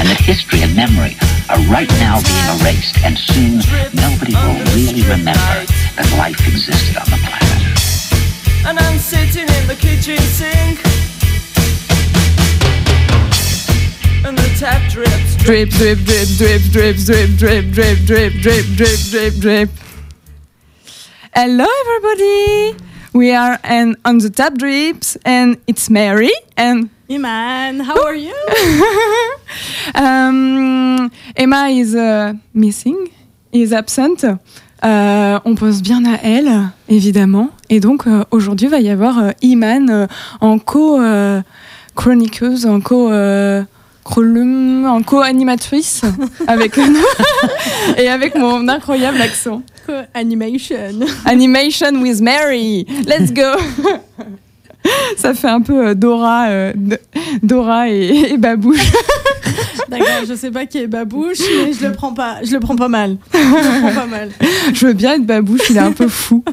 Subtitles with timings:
[0.00, 1.14] and that history and memory
[1.52, 3.60] are right now being erased, and soon
[3.92, 5.60] nobody will really remember
[5.92, 7.60] that life existed on the planet.
[8.64, 10.80] And I'm sitting in the kitchen sink.
[14.24, 15.36] And the tap drips.
[15.44, 19.70] Drip, drip, drip, drip, drip, drip, drip, drip, drip, drip, drip, drip, drip.
[21.34, 22.84] Hello, everybody.
[23.12, 28.34] We are an on the tap drips, and it's Mary and Iman, how are you?
[29.96, 33.08] um, Emma is uh, missing,
[33.52, 34.24] is absent.
[34.84, 37.50] Euh, on pense bien à elle, évidemment.
[37.68, 40.06] Et donc, euh, aujourd'hui, il va y avoir euh, Iman euh,
[40.40, 43.10] en co-chroniqueuse, en co-
[44.04, 46.02] column- en co-animatrice
[46.46, 47.04] avec nous
[47.98, 49.62] et avec mon incroyable accent.
[50.14, 51.00] Animation.
[51.24, 52.86] Animation with Mary.
[53.06, 53.56] Let's go.
[55.16, 56.72] Ça fait un peu euh, Dora, euh,
[57.42, 58.90] Dora et, et Babouche.
[59.88, 62.76] D'accord, je sais pas qui est Babouche, mais je le prends pas, je le prends
[62.76, 63.16] pas mal.
[63.32, 64.30] Je le prends pas mal.
[64.72, 66.44] Je veux bien être Babouche, il est un peu fou.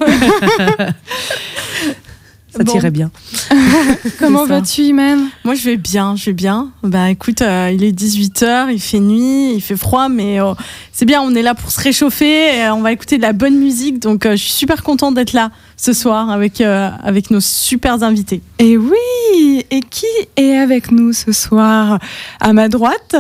[2.58, 2.72] Ça Bon.
[2.72, 3.12] tirait bien.
[4.20, 6.72] Comment vas-tu, Iman Moi, je vais bien, je vais bien.
[6.84, 10.54] Bah, écoute, euh, il est 18h, il fait nuit, il fait froid, mais euh,
[10.92, 13.34] c'est bien, on est là pour se réchauffer, et, euh, on va écouter de la
[13.34, 17.30] bonne musique, donc euh, je suis super contente d'être là ce soir avec, euh, avec
[17.32, 18.42] nos super invités.
[18.60, 22.00] Et oui, et qui est avec nous ce soir?
[22.40, 23.16] À ma droite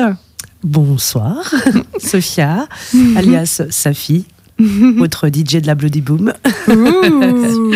[0.64, 1.54] Bonsoir,
[2.00, 2.68] Sophia,
[3.16, 4.26] alias Safi,
[5.00, 6.34] autre DJ de la Bloody Boom.
[6.68, 7.72] Ouh.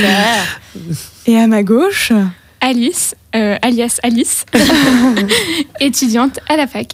[1.28, 2.12] Et à ma gauche
[2.60, 4.46] Alice, euh, alias Alice,
[5.80, 6.90] étudiante à la fac.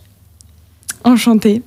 [1.04, 1.62] Enchantée.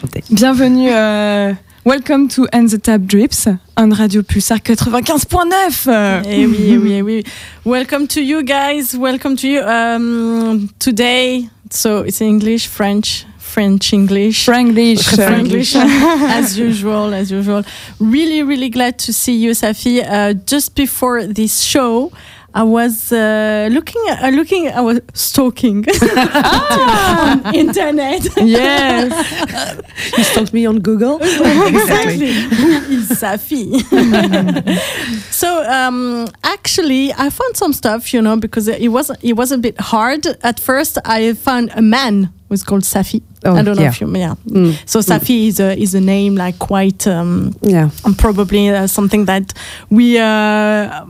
[0.00, 0.24] Chantez.
[0.30, 0.88] Bienvenue.
[0.90, 1.52] euh,
[1.84, 6.24] welcome to And the Tap Drips, on Radio Pulsar 95.9.
[6.26, 7.24] Eh oui, eh oui, eh oui.
[7.64, 8.94] Welcome to you guys.
[8.96, 9.60] Welcome to you.
[9.62, 14.46] Um, today, so it's English, French, French, English.
[14.46, 15.04] Franglish.
[15.14, 15.76] Franglish,
[16.40, 17.62] as usual, as usual.
[18.00, 20.02] Really, really glad to see you, Safi.
[20.04, 22.10] Uh, just before this show,
[22.56, 28.22] I was uh, looking, uh, looking, I was stalking on internet.
[28.36, 29.10] Yes.
[30.18, 31.18] You stalked me on Google.
[31.22, 32.32] exactly.
[32.32, 33.80] Who is Safi?
[35.32, 39.58] so um, actually, I found some stuff, you know, because it was it was a
[39.58, 40.98] bit hard at first.
[41.04, 43.22] I found a man who's called Safi.
[43.44, 43.88] Oh, I don't know yeah.
[43.88, 44.34] if you, yeah.
[44.46, 44.76] Mm.
[44.88, 47.06] So Safi is a is a name like quite.
[47.06, 47.90] Um, Yeah.
[48.04, 49.52] and probably uh, something that
[49.90, 51.04] we uh,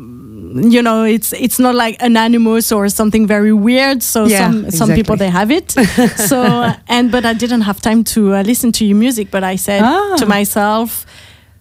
[0.54, 4.94] you know it's it's not like anonymous or something very weird so Yeah, some some
[4.94, 5.72] people they have it
[6.28, 9.56] so and but i didn't have time to uh, listen to your music but i
[9.56, 10.14] said Ah.
[10.16, 11.04] to myself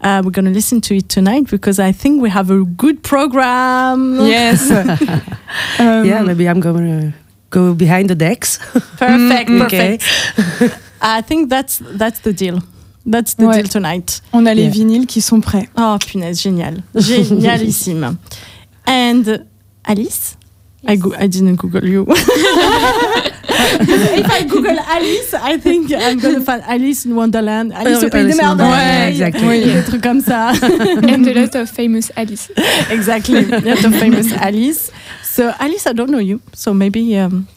[0.06, 3.02] uh, we're going to listen to it tonight because I think we have a good
[3.04, 4.20] program.
[4.28, 4.70] Yes.
[5.80, 7.14] Um, yeah, maybe I'm going to
[7.50, 8.60] go behind the decks.
[8.98, 9.98] Perfect, Okay.
[9.98, 10.76] perfect.
[11.02, 12.60] I think that's that's the deal.
[13.06, 13.56] That's the Ouais.
[13.62, 14.22] deal tonight.
[14.34, 14.72] On a les Yeah.
[14.74, 15.70] vinyles qui sont prêts.
[15.78, 16.84] Oh punaise, génial.
[16.96, 18.18] Génialissime.
[18.86, 19.46] And
[19.86, 20.38] Alice?
[20.86, 22.06] I, go- I didn't Google you.
[23.76, 27.72] If I Google Alice, I think I'm gonna find Alice in Wonderland.
[27.74, 28.70] Alice au pays des in merveilles.
[28.70, 29.48] Wonderland, exactly.
[29.48, 30.50] Oui, des trucs comme ça.
[31.08, 32.52] and a lot of famous Alice.
[32.92, 33.40] exactly.
[33.52, 34.92] a lot of famous Alice.
[35.24, 36.40] So Alice, I don't know you.
[36.54, 37.48] So maybe um,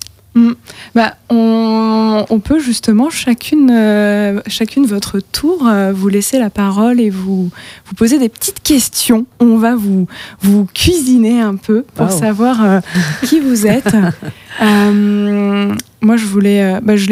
[0.95, 7.01] Bah, on, on peut justement chacune, euh, chacune votre tour euh, vous laisser la parole
[7.01, 7.51] et vous,
[7.87, 9.25] vous poser des petites questions.
[9.41, 10.07] On va vous,
[10.43, 12.19] vous cuisiner un peu pour Wow.
[12.19, 12.81] savoir euh,
[13.25, 13.95] qui vous êtes.
[14.63, 17.07] Euh, moi, je voulais, euh, bah, je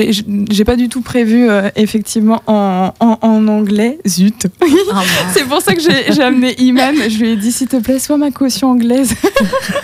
[0.50, 3.98] j'ai pas du tout prévu euh, effectivement en, en, en anglais.
[4.06, 4.46] Zut.
[5.34, 6.94] C'est pour ça que j'ai amené Iman.
[7.08, 9.14] Je lui ai dit s'il te plaît, sois ma caution anglaise.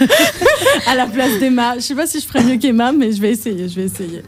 [0.87, 1.75] à la place d'Emma.
[1.77, 3.69] Je sais pas si je ferais mieux qu'Emma, mais je vais essayer.
[3.69, 4.23] Je vais essayer.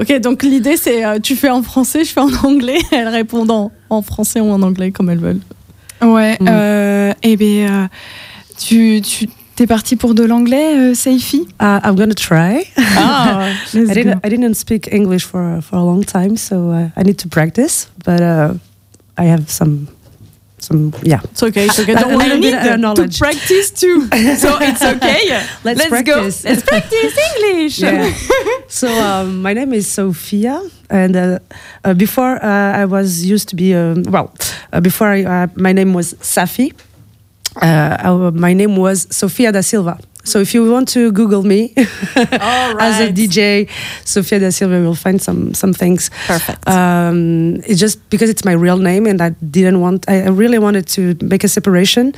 [0.00, 2.78] Ok, donc l'idée c'est tu fais en français, je fais en anglais.
[2.92, 5.40] Elles répondent en, en français ou en anglais comme elles veulent.
[6.02, 6.46] Ouais, Mm.
[6.48, 7.86] euh, et bien, euh,
[8.56, 9.26] tu, tu
[9.58, 11.48] t'es parti pour de l'anglais, euh, Seifi?
[11.60, 12.64] Uh, I'm going to try.
[12.76, 17.02] Ah, I didn't, I didn't speak English for, for a long time, so uh, I
[17.02, 17.88] need to practice.
[18.04, 18.54] But uh,
[19.16, 19.88] I have some,
[20.58, 21.18] some yeah.
[21.24, 21.64] It's okay.
[21.64, 21.94] It's okay.
[22.00, 22.54] Don't worry.
[22.54, 23.18] uh, knowledge.
[23.18, 24.06] practice too,
[24.36, 25.42] so it's okay.
[25.64, 26.42] Let's practice.
[26.44, 26.48] go.
[26.48, 27.80] Let's practice English.
[27.80, 28.14] Yeah.
[28.68, 31.38] so um, my name is Sophia, and uh,
[31.84, 34.32] uh, before uh, I was used to be um, well.
[34.72, 36.72] Uh, before I, uh, my name was Safi.
[37.56, 39.98] Uh, our- my name was Sofia da Silva.
[40.24, 43.10] So if you want to Google me All as a.
[43.12, 43.66] DJ,
[44.04, 46.10] Sofia da Silva, you'll find some some things.
[46.26, 46.68] Perfect.
[46.68, 50.04] Um, it's just because it's my real name, and I didn't want.
[50.06, 52.12] I really wanted to make a separation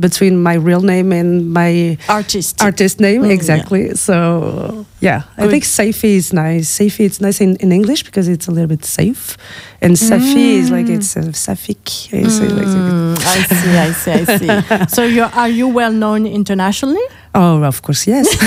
[0.00, 2.60] between my real name and my Artist.
[2.62, 7.56] artist name Mm, exactly so yeah i think Safi is nice Safi it's nice in,
[7.56, 9.36] in english because it's a little bit safe
[9.80, 12.24] and Safi is like it's uh, Safik like.
[12.24, 13.76] Mm, I see.
[13.76, 14.12] I see.
[14.12, 14.86] I see.
[14.96, 17.02] so you are you well known internationally?
[17.34, 18.26] Oh of course yes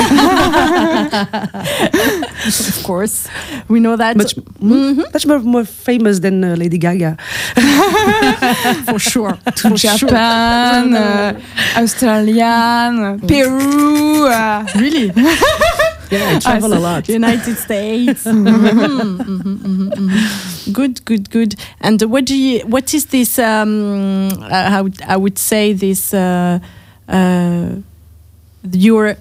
[2.47, 3.27] Of course,
[3.67, 4.35] we know that much
[5.13, 7.17] much more, more famous than uh, lady gaga
[8.87, 9.37] for sure.
[9.57, 9.97] For sure.
[9.97, 11.33] Japan, euh,
[11.75, 14.27] Australian, Peru.
[14.27, 15.11] euh, Really?
[16.09, 18.23] yeah i travel a lot United States.
[18.23, 20.73] Mhm, mhm, mhm, mhm.
[20.73, 21.55] Good, good, good.
[21.81, 22.59] And what do you?
[22.67, 23.37] What is this?
[23.39, 26.13] Um, uh, how I would say this?
[28.71, 29.15] Your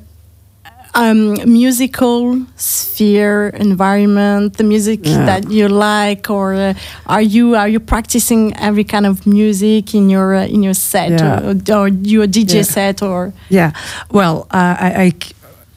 [0.94, 5.26] um, musical sphere environment, the music Yeah.
[5.26, 6.74] that you like, or uh,
[7.06, 11.10] are you are you practicing every kind of music in your uh, in your set,
[11.10, 11.40] Yeah.
[11.44, 12.62] or, or your DJ Yeah.
[12.62, 13.72] set, or yeah
[14.10, 15.12] well uh, I, I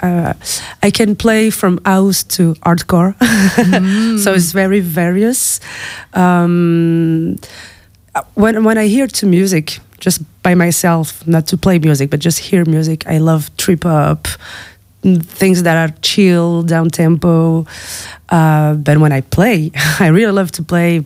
[0.08, 0.34] uh,
[0.88, 3.14] I can play from house to hardcore,
[4.24, 5.60] so it's very various.
[6.14, 7.36] Um,
[8.16, 12.20] uh, when when I hear to music, just by myself, not to play music, but
[12.20, 14.28] just hear music, I love trip up,
[15.04, 17.66] mm, things that are chill, down tempo.
[18.30, 21.04] Uh, but when I play, I really love to play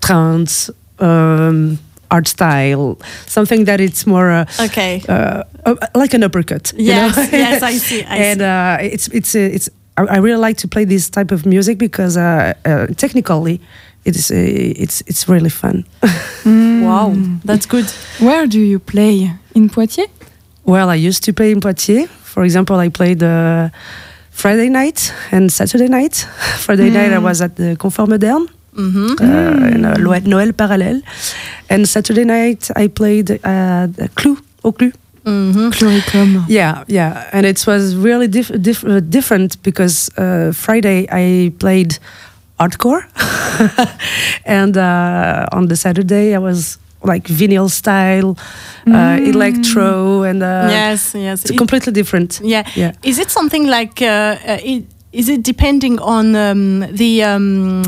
[0.00, 1.78] trance, um,
[2.10, 4.30] art style, something that it's more.
[4.30, 5.02] Uh, okay?
[5.08, 6.72] uh, uh, like an uppercut.
[6.76, 7.38] you Yes, know?
[7.38, 8.02] yes, I see.
[8.04, 8.44] I and see.
[8.46, 9.68] uh, it's it's uh, it's.
[9.96, 13.60] I I really like to play this type of music because uh, uh, technically,
[14.04, 15.84] it's uh, it's it's really fun.
[16.82, 17.86] Wow, that's good.
[18.18, 19.30] Where do you play?
[19.54, 20.08] In Poitiers?
[20.64, 22.08] Well, I used to play in Poitiers.
[22.24, 23.68] For example, I played uh,
[24.30, 26.16] Friday night and Saturday night.
[26.58, 28.48] Friday night I was at the Confort Moderne.
[28.74, 29.94] hmm Uh, in, uh,
[30.24, 31.02] Noël Parallèle.
[31.68, 34.90] And Saturday night I played uh, Clou, au Clou.
[35.24, 35.70] hmm
[36.48, 41.98] Yeah, yeah, and it was really diff- diff- uh, different because uh, Friday I played
[42.62, 43.02] hardcore,
[44.44, 48.36] and uh, on the Saturday I was like vinyl style,
[48.86, 48.94] Mm.
[48.94, 51.42] uh, electro, and uh, yes, yes.
[51.42, 52.40] it's It- completely different.
[52.42, 52.64] Yeah.
[52.74, 52.92] Yeah.
[53.02, 54.02] Is it something like?
[54.02, 57.22] Uh, uh, it, is it depending on um, the?
[57.22, 57.82] Um,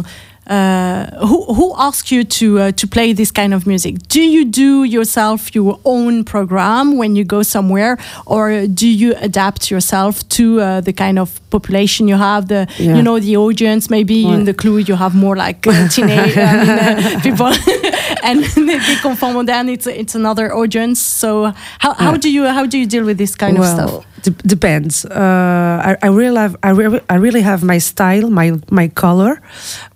[0.47, 3.95] uh, who who asks you to uh, to play this kind of music?
[4.09, 7.97] Do you do yourself your own program when you go somewhere,
[8.27, 12.47] or do you adapt yourself to uh, the kind of population you have?
[12.49, 12.97] The Yeah.
[12.97, 13.89] you know the audience.
[13.91, 17.47] Maybe in the clue you have more like uh, teenage mean, uh, people,
[18.23, 21.01] and the Confort Moderne it's it's another audience.
[21.21, 22.19] So how, how Yeah.
[22.19, 23.91] do you how do you deal with this kind of stuff?
[23.91, 24.05] Well,
[24.47, 25.05] depends.
[25.05, 29.41] Uh, I, I really have I, re- I really have my style, my my color.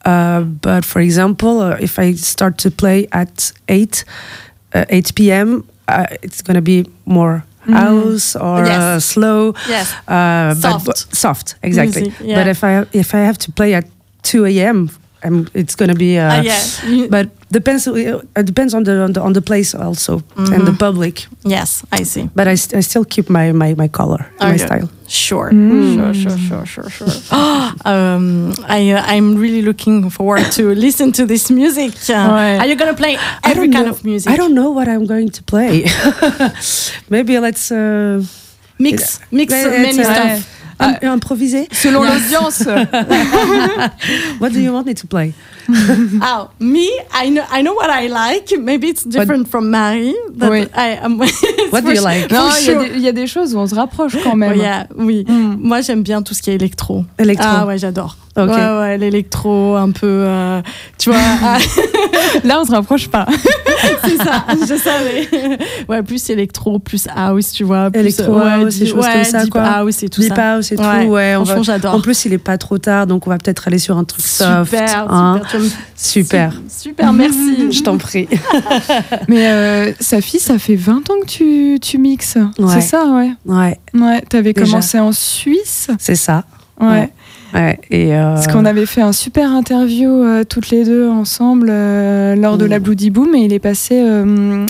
[0.04, 4.04] Uh, but for example, uh, if I start to play at eight
[4.74, 8.80] uh, eight p.m., uh, it's gonna be more house or Yes.
[8.82, 9.54] uh, slow.
[9.68, 9.92] Yes.
[10.08, 10.86] Uh, Soft.
[10.86, 12.02] but- soft, exactly.
[12.02, 12.36] Music, yeah.
[12.38, 13.84] But if I if I have to play at
[14.22, 14.88] two a.m.,
[15.24, 16.18] um, it's gonna be.
[16.18, 17.06] Uh, Ah, yeah.
[17.10, 17.86] But depends.
[17.88, 17.94] uh,
[18.36, 20.64] It depends on the on the, on the place also and Mm-hmm.
[20.64, 21.26] the public.
[21.44, 22.28] Yes, I see.
[22.34, 24.88] But I, st- I still keep my my, my color, my style.
[25.08, 25.94] Sure, Mm.
[25.96, 27.08] sure, sure, sure, sure, sure.
[27.84, 31.92] um, I, uh, I'm really looking forward to listen to this music.
[32.10, 32.58] Uh, Ouais.
[32.60, 34.30] Are you gonna play every kind know- of music?
[34.32, 35.86] I don't know what I'm going to play.
[37.08, 38.22] Maybe let's uh,
[38.78, 40.57] mix, mix Yeah, uh, many uh, stuff.
[40.80, 41.64] Im- improviser.
[41.72, 42.64] Selon l'audience.
[44.40, 45.32] What do you want me to play?
[46.22, 48.52] Oh, me, I know, I know what I like.
[48.58, 50.14] Maybe it's different from Marie.
[50.34, 50.66] But Oui.
[50.74, 51.18] I, am
[51.72, 52.30] What do you like?
[52.32, 52.80] Non, il y a sure.
[52.80, 54.56] des- il y, a des choses où on se rapproche quand Oh, même.
[54.56, 55.24] yeah, oui.
[55.28, 55.56] Mm.
[55.60, 57.04] Moi, j'aime bien tout ce qui est électro.
[57.18, 57.46] Électro.
[57.50, 58.16] Ah ouais, j'adore.
[58.36, 58.50] Ok.
[58.50, 60.62] Ouais, ouais, l'électro, un peu, euh,
[60.96, 61.18] tu vois.
[61.42, 61.58] ah,
[62.44, 63.26] Là, on se rapproche pas.
[64.04, 65.28] c'est ça, je savais.
[65.88, 67.90] Ouais, plus électro, plus house, tu vois.
[67.90, 69.62] Plus, Electro ouais, house, des deep- choses ouais, comme ça, deep quoi.
[69.62, 70.52] house et tout Deep ça.
[70.54, 71.10] house et Ouais, tout.
[71.10, 71.94] Ouais, on franchement, va-.
[71.94, 74.24] En plus, il est pas trop tard, donc on va peut-être aller sur un truc
[74.24, 74.70] soft.
[74.70, 75.34] Super, hein.
[75.42, 75.57] super, tu
[75.96, 76.60] Super.
[76.68, 77.70] Super, merci.
[77.72, 78.28] Je t'en prie.
[79.28, 82.38] Mais euh, Safi, ça fait 20 ans que tu, tu mixes.
[82.58, 82.66] Ouais.
[82.74, 83.30] C'est ça, ouais.
[83.46, 85.88] Ouais, Ouais, t'avais commencé en Suisse.
[85.98, 86.44] c'est ça.
[86.80, 86.86] Ouais.
[86.88, 87.10] Ouais.
[87.54, 87.80] Ouais.
[87.90, 92.58] Et euh, Parce qu'on avait fait un super interview euh, toutes les deux ensemble lors
[92.58, 92.70] de Mm.
[92.70, 94.02] la Bloody Boom et il est passé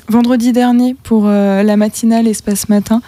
[0.08, 3.02] vendredi dernier pour la matinale Espace Matin.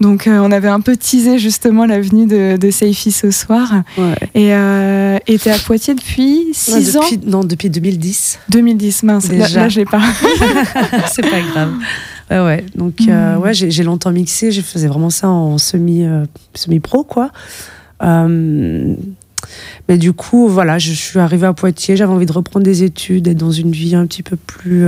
[0.00, 3.72] Donc euh, on avait un peu teasé justement la venue de, de Seifi ce soir.
[3.96, 4.14] ouais.
[4.34, 8.38] Et euh, t'es à Poitiers depuis Ouais, 6 ans Non, depuis 2010.
[8.50, 9.28] 2010, mince.
[9.32, 9.60] Là, Déjà.
[9.60, 10.02] là, je l'ai pas.
[11.12, 11.72] c'est pas grave.
[12.30, 12.64] Ouais, ouais.
[12.74, 13.40] Donc, euh, Mm.
[13.40, 14.50] ouais, j'ai longtemps mixé.
[14.52, 16.24] Je faisais vraiment ça en semi, euh,
[16.54, 17.30] semi-pro, quoi.
[19.88, 21.96] Mais du coup, voilà, je suis arrivée à Poitiers.
[21.96, 24.84] J'avais envie de reprendre des études, d'être dans une vie un petit peu plus,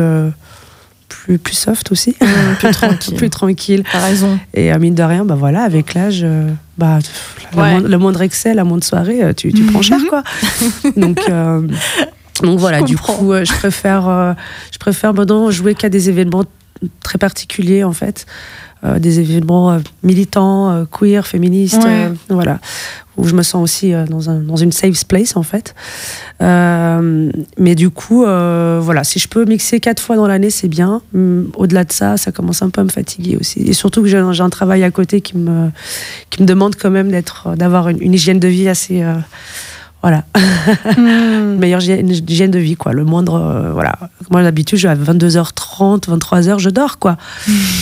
[1.08, 2.14] plus, plus soft aussi,
[2.58, 3.14] plus tranquille.
[3.16, 3.82] plus tranquille.
[3.90, 4.38] T'as raison.
[4.54, 6.98] Et euh, mine de rien, bah voilà, avec l'âge, euh, bah,
[7.56, 7.80] Ouais.
[7.80, 10.22] le moindre excès, la moindre soirée, euh, tu, tu prends cher, quoi.
[10.96, 11.66] donc, euh,
[12.42, 14.36] donc voilà, du coup, je préfère,
[14.72, 16.44] je préfère maintenant jouer qu'à des événements
[17.02, 18.26] très particuliers, en fait.
[18.84, 22.12] Euh, des événements euh, militants, euh, queer, féministes, Ouais.
[22.28, 22.60] voilà,
[23.18, 25.74] où je me sens aussi euh, dans, un, dans une safe place en fait.
[26.40, 30.68] Euh, mais du coup, euh, voilà, si je peux mixer quatre fois dans l'année, c'est
[30.68, 31.02] bien.
[31.14, 33.60] Hum, Au-delà de ça, ça commence un peu à me fatiguer aussi.
[33.60, 35.70] Et surtout que j'ai un, travail à côté qui me,
[36.30, 37.12] qui me demande quand même
[37.56, 39.04] d'avoir une, hygiène de vie assez,
[40.00, 40.24] voilà,
[40.96, 42.92] une meilleure hygiène, de vie quoi.
[42.92, 43.96] Le moindre, euh, voilà.
[44.30, 47.16] Moi d'habitude, je à 22h30, 23h, je dors quoi.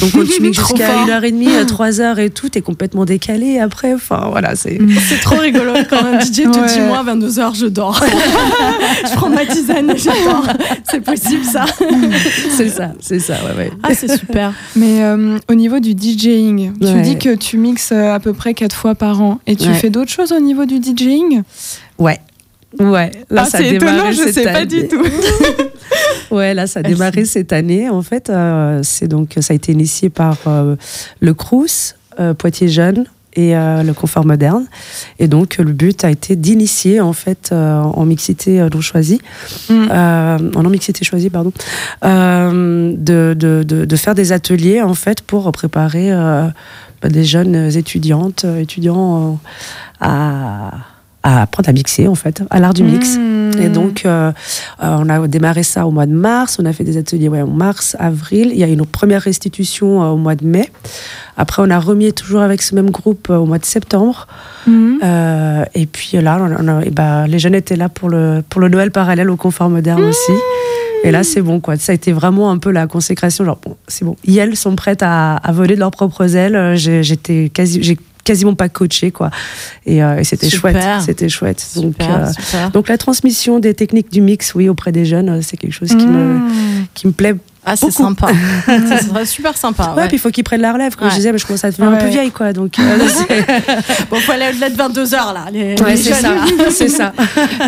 [0.01, 1.07] Donc quand tu mixes Trop jusqu'à fort.
[1.07, 3.93] 1h30, 3h et tout, t'es complètement décalé après.
[3.93, 4.79] Enfin voilà, c'est.
[5.09, 6.67] C'est trop rigolo quand un DJ te Ouais.
[6.73, 8.03] dit moi à 22h je dors.
[9.05, 10.47] je prends ma tisane et j'adore.
[10.91, 11.67] C'est possible ça.
[12.51, 13.71] C'est ça, c'est ça, ouais, ouais.
[13.83, 14.53] Ah c'est super.
[14.75, 18.55] Mais euh, au niveau du DJing, tu dis que tu mixes euh, à peu près
[18.55, 19.39] 4 fois par an.
[19.47, 21.43] Et tu fais d'autres choses au niveau du DJing?
[21.99, 22.19] Ouais.
[22.79, 24.67] Ouais, là Ah, ça a démarré étonnant, je cette sais pas année.
[24.67, 25.03] du tout.
[26.33, 27.89] Ouais, là ça a démarré cette année.
[27.89, 30.75] En fait, euh, c'est donc ça a été initié par euh,
[31.21, 34.67] le Crous, euh, Poitiers Jeunes et le Confort Moderne.
[35.21, 39.21] Et donc le but a été d'initier en fait en mixité non choisie,
[39.69, 39.91] Mm.
[40.57, 41.53] en non mixité choisie pardon,
[42.03, 48.45] de, de, de, de faire des ateliers en fait pour préparer bah, des jeunes étudiantes,
[48.59, 49.39] étudiants
[50.01, 50.73] à
[51.29, 53.17] à apprendre à mixer en fait, à l'art du mix.
[53.17, 53.61] Mm.
[53.61, 54.31] Et donc, euh,
[54.83, 56.59] euh, on a démarré ça au mois de mars.
[56.61, 58.51] On a fait des ateliers ouais, en mars, avril.
[58.53, 60.71] Il y a une première restitution euh, au mois de mai.
[61.37, 64.27] Après, on a remis toujours avec ce même groupe euh, au mois de septembre.
[64.69, 68.61] Euh, et puis là, on a- et bah, les jeunes étaient là pour le, pour
[68.61, 70.33] le Noël parallèle au confort moderne aussi.
[71.05, 71.77] Et là, c'est bon, quoi.
[71.77, 73.45] Ça a été vraiment un peu la consécration.
[73.45, 74.17] Genre, bon, c'est bon.
[74.29, 76.75] Elles sont prêtes à, à voler de leurs propres ailes.
[76.77, 79.31] J'étais quasi, j'ai quasiment pas coachés, quoi.
[79.87, 80.77] Et, euh, et c'était chouette.
[81.05, 81.65] C'était chouette.
[81.77, 82.71] Donc, Super, euh, super.
[82.73, 85.89] donc la transmission des techniques du mix, oui, auprès des jeunes, euh, c'est quelque chose
[85.89, 86.87] qui, me, Mmh.
[86.93, 87.35] qui me plaît.
[87.69, 88.03] Ah, c'est beaucoup.
[88.05, 88.29] sympa.
[89.09, 89.93] serait super sympa.
[89.97, 90.07] Ouais, ouais.
[90.09, 90.95] puis il faut qu'ils prennent la relève.
[90.95, 91.11] Comme Ouais.
[91.11, 92.11] je disais, mais je commence à devenir un peu Ouais.
[92.13, 92.53] vieille, quoi.
[92.53, 95.47] Donc, euh, c'est- Bon, faut aller au-delà de 22 heures là.
[95.53, 96.35] Les, ouais, les c'est ça.
[96.71, 97.13] c'est ça.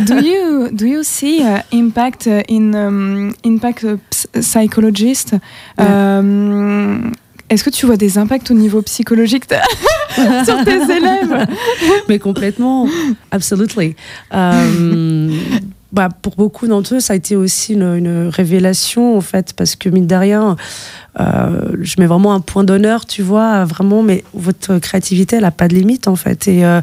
[0.06, 5.34] do you do you see uh, impact uh, in um, impact uh, ps- psychologist?
[5.78, 7.12] Um,
[7.50, 9.44] Est-ce que tu vois des impacts au niveau psychologique
[10.44, 11.46] sur tes élèves?
[12.08, 12.86] Mais complètement,
[13.30, 13.96] absolutely.
[14.34, 15.30] Euh,
[15.92, 19.76] bah, pour beaucoup d'entre eux, ça a été aussi une, une révélation en fait, parce
[19.76, 20.56] que mine de rien,
[21.18, 25.50] euh, je mets vraiment un point d'honneur, tu vois, vraiment, mais votre créativité, elle n'a
[25.50, 26.48] pas de limite en fait.
[26.48, 26.82] Et euh,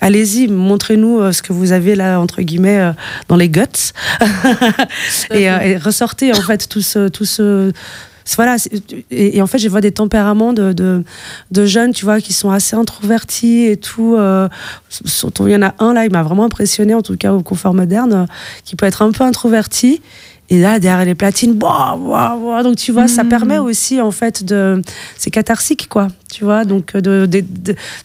[0.00, 2.92] allez-y, montrez-nous ce que vous avez là entre guillemets euh,
[3.26, 3.92] dans les guts,
[5.32, 7.72] et, et ressortez en fait tout ce, tout ce
[8.34, 8.56] voilà,
[9.10, 11.04] et, et en fait, je vois des tempéraments de, de,
[11.52, 14.16] de jeunes, tu vois, qui sont assez introvertis et tout.
[14.16, 14.48] euh,
[15.40, 17.74] il y en a un là, il m'a vraiment impressionné, en tout cas au confort
[17.74, 18.26] moderne, euh,
[18.64, 20.00] qui peut être un peu introverti.
[20.48, 22.62] Et là, derrière les platines, boah, boah, boah.
[22.62, 23.28] donc tu vois, ça Mhm.
[23.30, 24.80] permet aussi, en fait, de.
[25.18, 26.06] C'est catharsique, quoi.
[26.32, 27.42] Tu vois, donc de, de,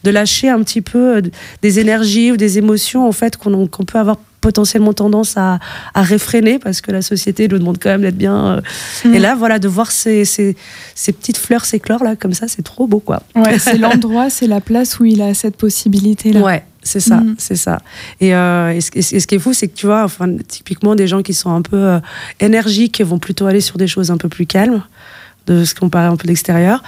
[0.04, 1.22] de, lâcher un petit peu euh,
[1.62, 5.60] des énergies ou des émotions, en fait, qu'on qu'on peut avoir potentiellement tendance à,
[5.94, 8.58] à réfréner parce que la société nous demande quand même d'être bien.
[9.06, 9.14] euh.
[9.14, 10.58] Et là, voilà, de voir ces, ces,
[10.96, 13.22] ces petites fleurs s'éclore là, comme ça, c'est trop beau, quoi.
[13.36, 16.42] Ouais, c'est l'endroit, c'est la place où il a cette possibilité-là.
[16.42, 17.36] Ouais, c'est ça, Mhm.
[17.38, 17.78] c'est ça.
[18.20, 20.04] Et, euh, et, ce, et ce- et ce qui est fou, c'est que tu vois,
[20.04, 22.00] enfin, typiquement, des gens qui sont un peu euh,
[22.40, 24.84] énergiques vont plutôt aller sur des choses un peu plus calmes
[25.48, 26.84] de ce qu'on paraît un peu d'extérieur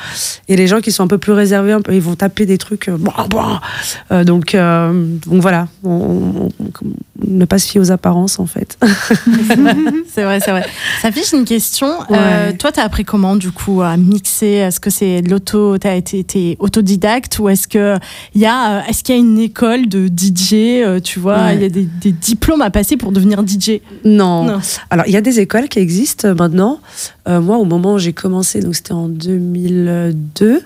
[0.48, 2.58] et les gens qui sont un peu plus réservés un peu, ils vont taper des
[2.58, 3.62] trucs euh, bah, bah.
[4.12, 4.92] Euh, donc euh,
[5.26, 6.94] donc voilà on, on- on-
[7.26, 8.78] ne pas se fier aux apparences en fait
[10.14, 10.64] C'est vrai, c'est vrai.
[11.02, 11.88] Ça fiche une question.
[12.10, 12.18] Ouais.
[12.20, 14.46] Euh, toi, t'as appris comment, du coup, à mixer?
[14.48, 17.40] Est-ce que c'est l'auto, t'as été autodidacte?
[17.40, 17.98] Ou est-ce que
[18.36, 21.38] il y a, euh, est-ce qu'il y a une école de DJ euh, Tu vois,
[21.54, 21.62] il Ouais.
[21.64, 23.80] y a des, des diplômes à passer pour devenir DJ.
[24.06, 24.44] non.
[24.44, 24.60] Non.
[24.92, 26.80] Alors, il y a des écoles qui existent euh, maintenant.
[27.28, 30.62] Euh, moi, au moment où j'ai commencé, donc c'était en 2002,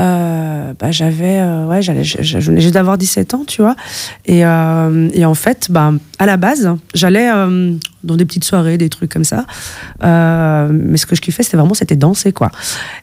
[0.00, 3.76] euh, bah, j'avais, euh, ouais, j'allais, je, juste d'avoir 17 ans, tu vois.
[4.26, 7.28] Et, et en fait, bah, à la base, j'allais
[8.04, 9.44] dans des petites soirées, des trucs comme ça.
[10.00, 12.50] Mais ce que je kiffais, c'était vraiment, c'était danser, quoi.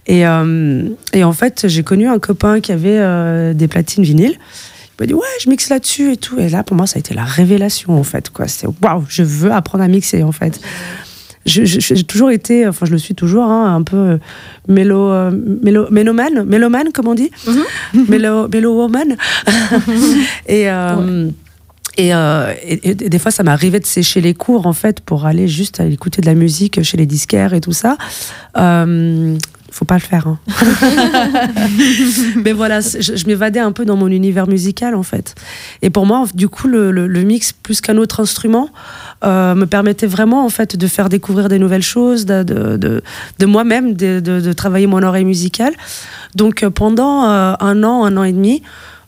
[0.07, 4.37] Et, et en fait, j'ai connu un copain qui avait des platines vinyles.
[4.99, 6.39] Il m'a dit ouais, je mixe là-dessus et tout.
[6.39, 8.29] Et là, pour moi, ça a été la révélation en fait.
[8.31, 10.59] Quoi, c'était waouh, je veux apprendre à mixer en fait.
[11.49, 14.17] J'ai toujours été, enfin, je le suis toujours, hein, un peu euh,
[14.67, 15.31] mélo, euh,
[15.63, 17.31] mélo, mélomane, mélomane, comme on dit,
[18.07, 19.15] mélo, mélo woman.
[20.47, 21.29] et euh,
[21.97, 25.25] Et, euh, et- et des fois, ça m'arrivait de sécher les cours, en fait, pour
[25.25, 27.97] aller juste à écouter de la musique chez les disquaires et tout ça.
[29.71, 30.27] Faut pas le faire.
[30.27, 30.39] hein.
[32.35, 35.35] Mais voilà, je, je m'évadais un peu dans mon univers musical, en fait.
[35.81, 38.69] Et pour moi, du coup, le, le- le mix, plus qu'un autre instrument,
[39.23, 43.01] euh, me permettait vraiment, en fait, de faire découvrir des nouvelles choses, de, de, de,
[43.39, 45.73] de moi-même, de, travailler mon oreille musicale.
[46.35, 48.61] Donc, pendant euh, un an, un an et demi,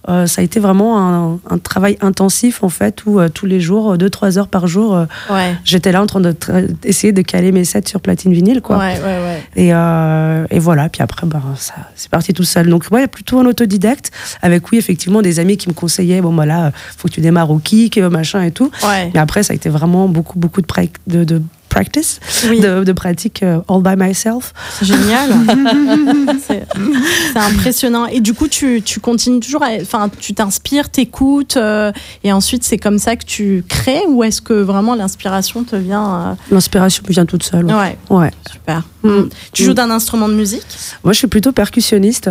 [0.10, 3.60] euh, ça a été vraiment un, un travail intensif en fait où euh, tous les
[3.60, 5.56] jours, 2-3 heures par jour, euh, Ouais.
[5.64, 8.78] j'étais là en train de tra- essayer de caler mes sets sur platine vinyle quoi.
[8.80, 9.44] Ouais, ouais, ouais.
[9.56, 12.68] Et, euh, et voilà, puis après ben, ça c'est parti tout seul.
[12.70, 14.12] Donc ouais, plutôt un autodidacte
[14.42, 17.52] avec oui effectivement des amis qui me conseillaient bon voilà, euh, faut que tu démarres
[17.52, 18.72] au kick, euh, machin et tout.
[19.14, 22.60] Mais après ça a été vraiment beaucoup beaucoup de, de practice, Oui.
[22.60, 24.54] de, de pratique euh, all by myself.
[24.78, 25.32] C'est génial.
[26.48, 28.06] c'est impressionnant.
[28.06, 31.92] Et du coup, tu, tu continues toujours, enfin, tu t'inspires, t'écoutes, euh,
[32.24, 36.38] et ensuite c'est comme ça que tu crées, ou est-ce que vraiment l'inspiration te vient
[36.52, 37.70] L'inspiration me vient toute seule.
[37.70, 37.98] euh, Ouais.
[38.10, 38.32] Ouais, ouais.
[38.52, 38.84] super.
[39.04, 39.30] Mm.
[39.54, 40.66] Tu joues d'un instrument de musique?
[41.04, 42.30] Moi je suis plutôt percussionniste.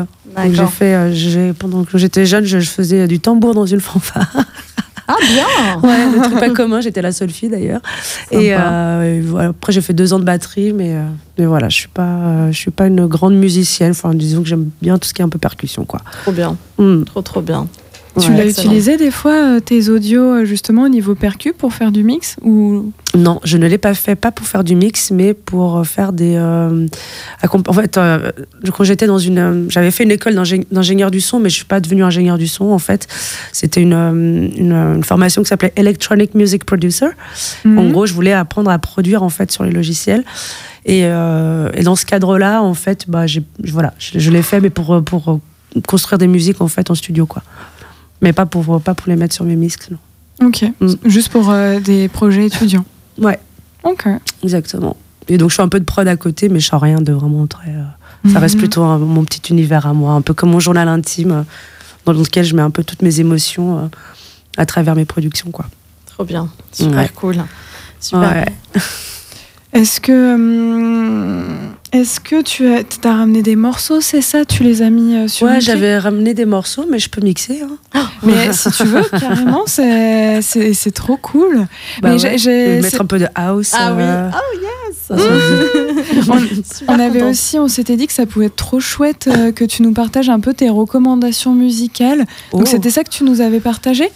[0.52, 4.30] J'ai fait, euh, pendant que j'étais jeune, je, je faisais du tambour dans une fanfare.
[5.12, 7.80] Ah, bien Ouais, le truc pas commun, j'étais la seule fille d'ailleurs.
[8.30, 9.48] Et, euh, et voilà.
[9.48, 11.02] après, j'ai fait deux ans de batterie, mais, euh,
[11.38, 13.90] mais voilà, je suis pas, euh, je suis pas une grande musicienne.
[13.90, 16.00] Enfin, disons que j'aime bien tout ce qui est un peu percussion, quoi.
[16.22, 17.02] Trop bien, Hmm.
[17.04, 17.66] trop trop bien.
[18.18, 18.36] Tu Ouais.
[18.38, 22.02] l'as utilisé des fois, euh, tes audios, euh, justement, au niveau percu pour faire du
[22.02, 22.92] mix ou...
[23.14, 26.12] Non, je ne l'ai pas fait, pas pour faire du mix, mais pour euh, faire
[26.12, 26.34] des.
[26.36, 26.86] euh,
[27.42, 28.30] en fait, euh,
[28.72, 31.54] quand j'étais dans une, euh, j'avais fait une école d'ingé- d'ingénieur du son, mais je
[31.56, 32.66] suis pas devenue ingénieur du son.
[32.66, 33.06] En fait,
[33.52, 37.06] c'était une, une, une formation qui s'appelait Electronic Music Producer.
[37.64, 37.92] En Mhm.
[37.92, 40.24] gros, je voulais apprendre à produire en fait sur les logiciels.
[40.84, 43.26] Et, et dans ce cadre-là, en fait, bah,
[43.68, 45.38] voilà, je, je l'ai fait, mais pour, pour
[45.86, 47.42] construire des musiques en fait en studio, quoi.
[48.22, 50.46] Mais pas pour, pas pour les mettre sur mes mix, non.
[50.46, 50.94] Ok, Mm.
[51.04, 52.84] juste pour euh, des projets étudiants.
[53.18, 53.38] Ouais,
[53.84, 54.06] Ok.
[54.42, 54.96] exactement.
[55.28, 57.12] Et donc, je fais un peu de prod à côté, mais je sens rien de
[57.12, 57.70] vraiment très.
[57.70, 58.60] euh, ça reste Mhm.
[58.60, 61.44] plutôt un- mon petit univers à moi, un peu comme mon journal intime.
[62.06, 63.82] dans lequel je mets un peu toutes mes émotions euh,
[64.56, 65.66] à travers mes productions, quoi.
[66.06, 66.48] Trop bien.
[66.72, 67.10] Super Ouais.
[67.14, 67.36] cool.
[68.00, 68.20] Super.
[68.32, 68.46] Ouais.
[69.72, 71.44] Est-ce que, hum,
[71.92, 74.44] est-ce que tu as, t'as ramené des morceaux, c'est ça?
[74.44, 77.62] Tu les as mis euh, sur Ouais, j'avais ramené des morceaux, mais je peux mixer.
[77.94, 78.08] Hein.
[78.22, 81.66] Mais si tu veux, carrément, c'est, c'est, c'est trop cool.
[82.02, 83.72] Bah Mais j'ai- j'ai- mettre un peu de house.
[83.74, 84.02] Ah oui.
[84.04, 84.66] euh, Oh yes.
[86.88, 87.30] On, avait contente.
[87.30, 90.28] aussi, on s'était dit que ça pouvait être trop chouette euh, que tu nous partages
[90.28, 92.26] un peu tes recommandations musicales.
[92.52, 92.66] Donc oh.
[92.66, 94.08] c'était ça que tu nous avais partagé?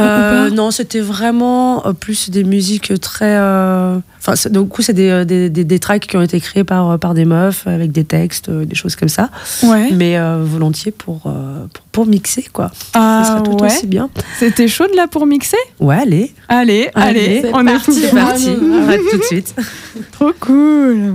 [0.00, 0.54] Euh, ou pas?
[0.54, 3.36] non, c'était vraiment euh, plus des musiques très.
[3.36, 6.38] euh, Enfin, c'est- du coup, c'est des, euh, des, des, des tracks qui ont été
[6.38, 9.30] créés par, euh, par des meufs avec des textes, euh, des choses comme ça.
[9.64, 9.90] Ouais.
[9.92, 12.70] Mais euh, volontiers pour, euh, pour, pour mixer, quoi.
[12.94, 13.72] Ah Ça serait tout ouais.
[13.72, 14.10] aussi bien.
[14.38, 15.56] C'était chaud de là pour mixer?
[15.80, 16.32] Ouais, allez.
[16.48, 17.84] Allez, allez, Allez, on est parti.
[17.86, 17.92] fou.
[18.00, 18.50] C'est Ah, parti.
[18.62, 19.56] non, À tout de suite.
[20.12, 21.14] Trop cool.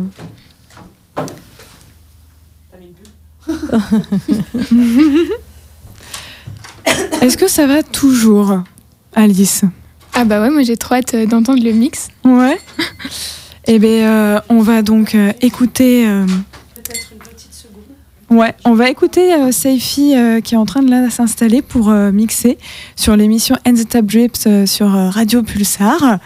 [7.21, 8.59] Est-ce que ça va toujours,
[9.15, 9.63] Alice?
[10.19, 12.09] Ah bah ouais, moi j'ai trop hâte euh, d'entendre le mix.
[12.25, 12.57] Ouais.
[13.69, 16.07] Eh bien, on va donc euh, écouter.
[16.07, 16.25] euh,
[18.29, 21.89] Ouais, on va écouter euh, Seifi euh, qui est en train de là s'installer pour
[21.89, 22.57] euh, mixer
[22.97, 26.17] sur l'émission End the Tap Drips euh, sur Radio Pulsar.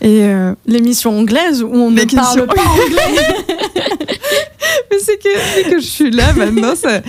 [0.00, 0.22] Et
[0.66, 3.56] L'émission anglaise où on ne parle pas anglais.
[4.90, 6.74] mais c'est que, c'est que je suis là maintenant.
[6.74, 7.00] ça-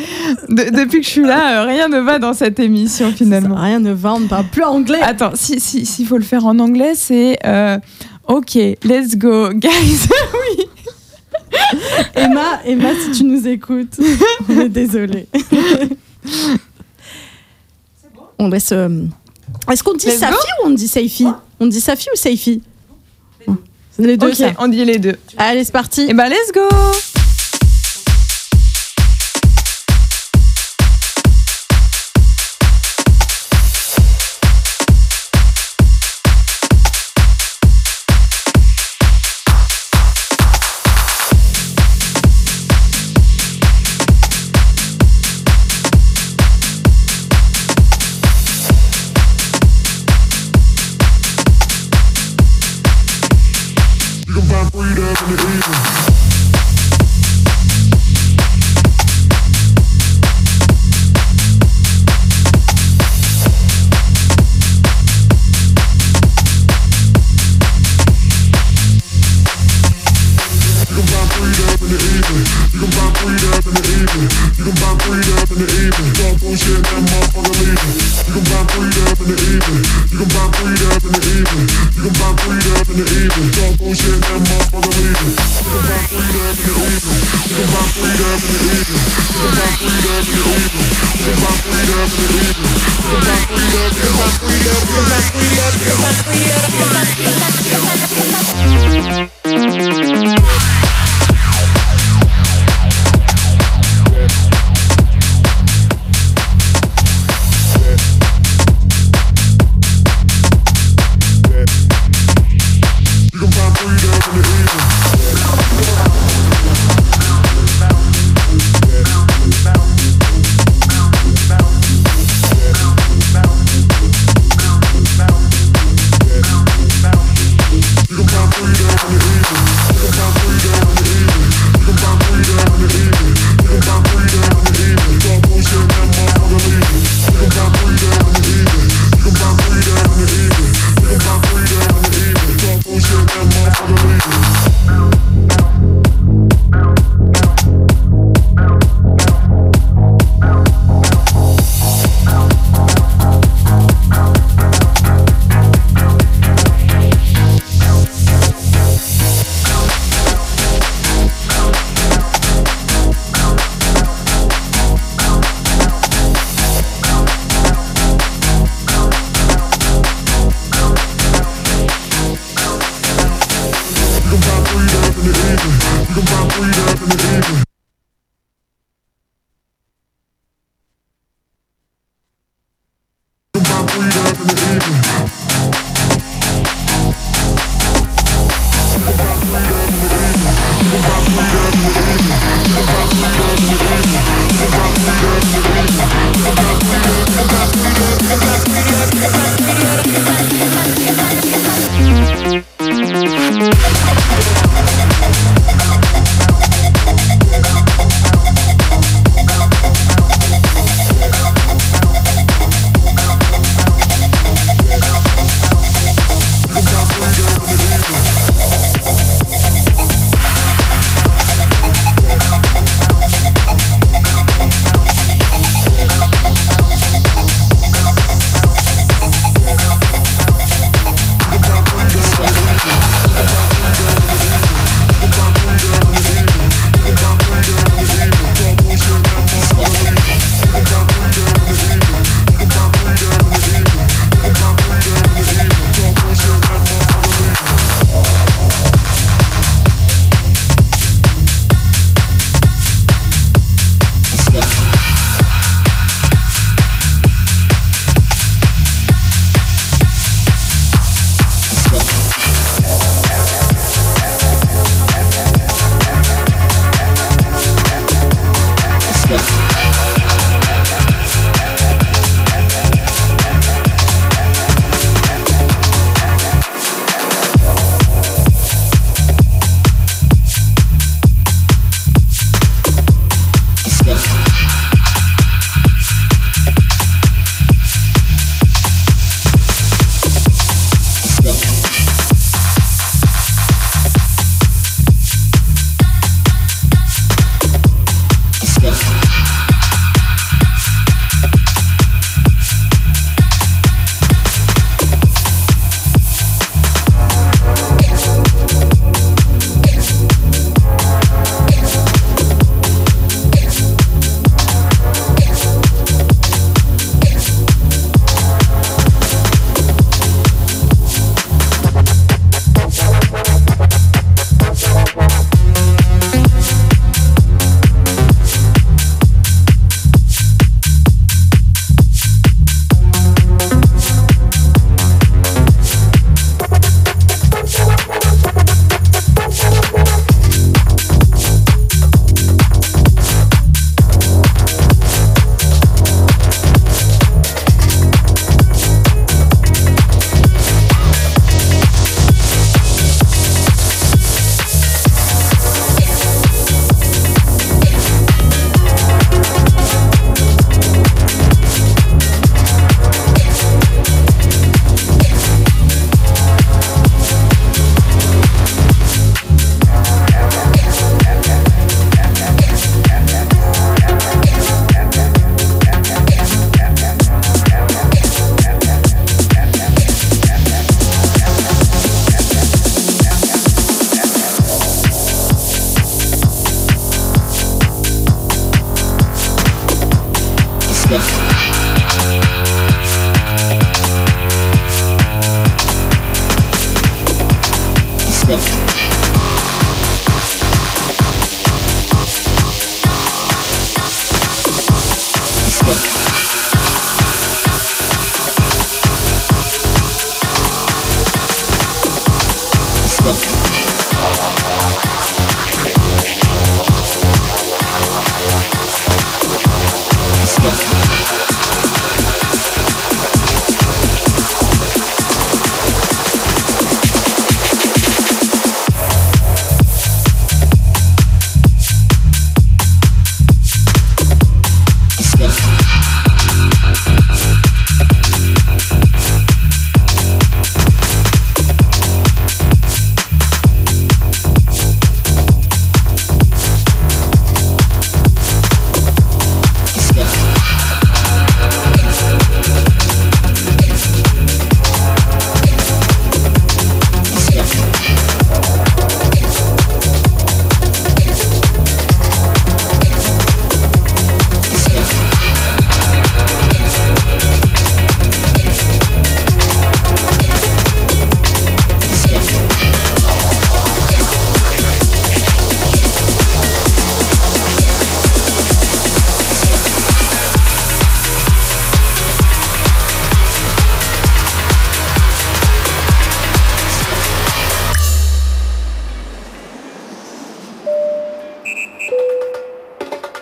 [0.50, 3.56] de- depuis que je suis là, rien ne va dans cette émission finalement.
[3.56, 5.00] Rien ne va, on ne parle plus anglais.
[5.02, 7.38] Attends, si si s'il faut le faire en anglais, c'est
[8.28, 10.08] OK, let's go, guys.
[12.16, 14.00] Emma, Emma, si tu nous écoutes,
[14.50, 15.28] on est désolé.
[18.40, 18.72] On laisse.
[18.72, 19.06] euh,
[19.72, 21.28] Est-ce qu'on dit Let's Safi ou on dit Saifi
[21.60, 22.62] On dit Safi ou Saifi
[24.00, 24.52] Les deux, ok, ça.
[24.60, 25.16] on dit les deux.
[25.38, 26.06] Allez, c'est parti.
[26.10, 26.62] Eh ben, let's go.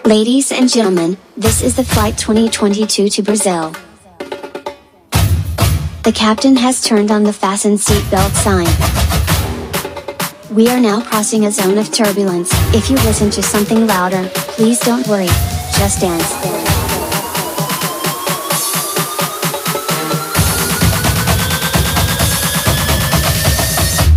[0.09, 3.75] Ladies and gentlemen, this is the flight 2022 to Brazil.
[6.01, 8.65] The captain has turned on the fasten seatbelt sign.
[10.51, 12.49] We are now crossing a zone of turbulence.
[12.73, 15.27] If you listen to something louder, please don't worry.
[15.77, 16.33] Just dance.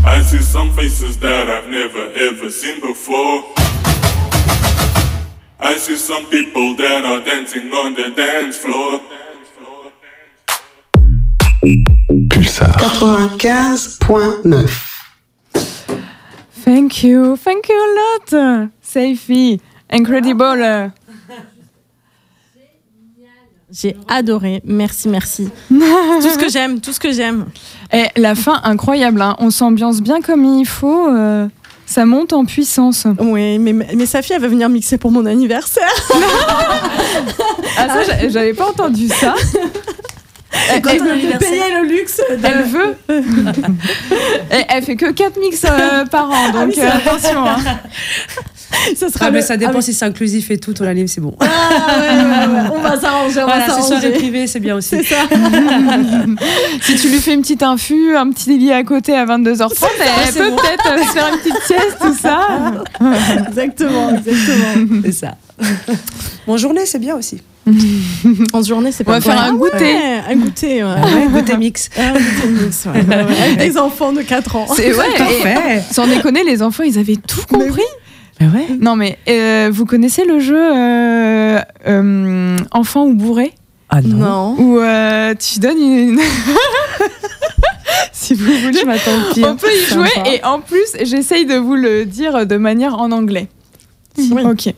[0.06, 3.61] I see some faces that I've never ever seen before.
[5.82, 9.00] See some people that are dancing on the dance floor.
[12.28, 12.70] Pulsar.
[12.78, 14.68] 95.9.
[16.64, 19.60] Thank you, thank you a lot, Seifi.
[19.90, 20.92] Incredible.
[23.72, 24.60] J'ai adoré.
[24.64, 25.48] Merci, merci.
[25.68, 27.46] tout ce que j'aime, tout ce que j'aime.
[27.92, 29.34] Et la fin incroyable, hein.
[29.40, 31.08] on s'ambiance bien comme il faut.
[31.08, 31.48] euh,
[31.92, 33.06] ça monte en puissance.
[33.20, 35.92] Oui, mais, mais sa fille, elle va venir mixer pour mon anniversaire.
[37.78, 39.34] Ah ça, j'a- j'avais pas entendu ça.
[40.70, 42.18] Elle, elle- Elle payer le luxe.
[42.18, 42.96] de- elle veut.
[44.50, 47.44] elle, elle fait que 4 mix euh, par an, donc oui, c'est euh, attention.
[47.46, 47.56] hein.
[48.96, 51.20] Ça sera Ah, mais le- ça dépend si c'est inclusif et tout, ton anime, c'est
[51.20, 51.34] bon.
[51.40, 52.68] Ah, ouais, ouais, ouais.
[52.74, 54.10] On va s'arranger, on Voilà, va c'est soirée s'arranger.
[54.18, 54.88] privée, c'est bien aussi.
[54.90, 55.16] C'est ça.
[56.82, 60.32] Si tu lui fais une petite infu, un petit lit à côté à 22h30, elle
[60.32, 60.56] c'est peut bon.
[60.56, 62.48] peut-être euh, se faire une petite sieste, tout ça.
[63.48, 65.00] exactement, exactement.
[65.04, 65.34] C'est ça.
[66.46, 67.40] Mon journée, c'est bien aussi.
[68.52, 69.76] En journée, c'est On pas va faire un goûter.
[69.94, 70.90] Ouais, un goûter, ouais.
[70.90, 71.88] Ouais, goûter mix.
[71.96, 72.86] Un goûter mix.
[72.86, 74.66] Avec des enfants de 4 ans.
[74.74, 75.82] C'est ouais.
[75.92, 77.82] sans déconner, les enfants, ils avaient tout compris.
[78.46, 78.66] Ouais?
[78.80, 83.52] Non mais euh, vous connaissez le jeu euh, euh, enfant ou bourré?
[83.88, 84.16] Ah non.
[84.16, 84.54] Non.
[84.58, 86.20] où euh, tu donnes une
[88.12, 89.56] si vous voulez Je m'attends au on pire.
[89.56, 89.94] peut y Sympa.
[90.08, 93.48] jouer et en plus j'essaye de vous le dire de manière en anglais
[94.18, 94.44] Oui.
[94.44, 94.74] ok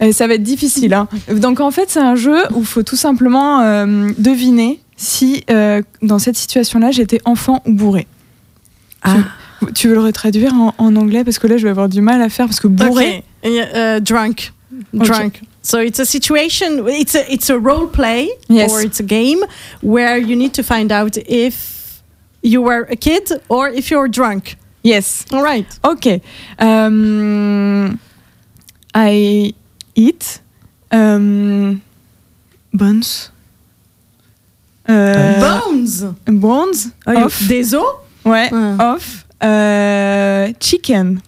[0.00, 1.08] Et ça va être difficile hein.
[1.32, 5.82] donc en fait c'est un jeu où il faut tout simplement euh, deviner si euh,
[6.02, 8.06] dans cette situation là j'étais enfant ou bourré
[9.02, 9.14] Ah.
[9.74, 12.20] Tu, veux le retraduire en, en anglais parce que là je vais avoir du mal
[12.22, 13.54] à faire parce que bourré Okay.
[13.56, 14.52] Yeah, uh, drunk.
[14.94, 15.04] Okay.
[15.06, 15.40] Drunk.
[15.62, 16.86] So it's a situation.
[16.88, 18.70] It's a it's a role play Yes.
[18.72, 19.40] or it's a game
[19.82, 22.02] where you need to find out if
[22.42, 24.56] you were a kid or if you're drunk.
[24.82, 25.66] yes All right.
[25.82, 26.20] Ok.
[26.58, 27.98] Um,
[28.94, 29.54] I
[29.94, 30.40] eat
[30.90, 31.82] um,
[32.72, 33.30] buns.
[34.86, 36.04] Bones.
[36.26, 37.84] bones Ah, of, Des os?
[38.24, 38.76] ouais, Ouais.
[38.80, 41.20] of euh, chicken.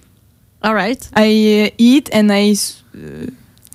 [0.62, 1.08] All right.
[1.16, 2.54] I uh, eat and I.
[2.96, 3.26] euh,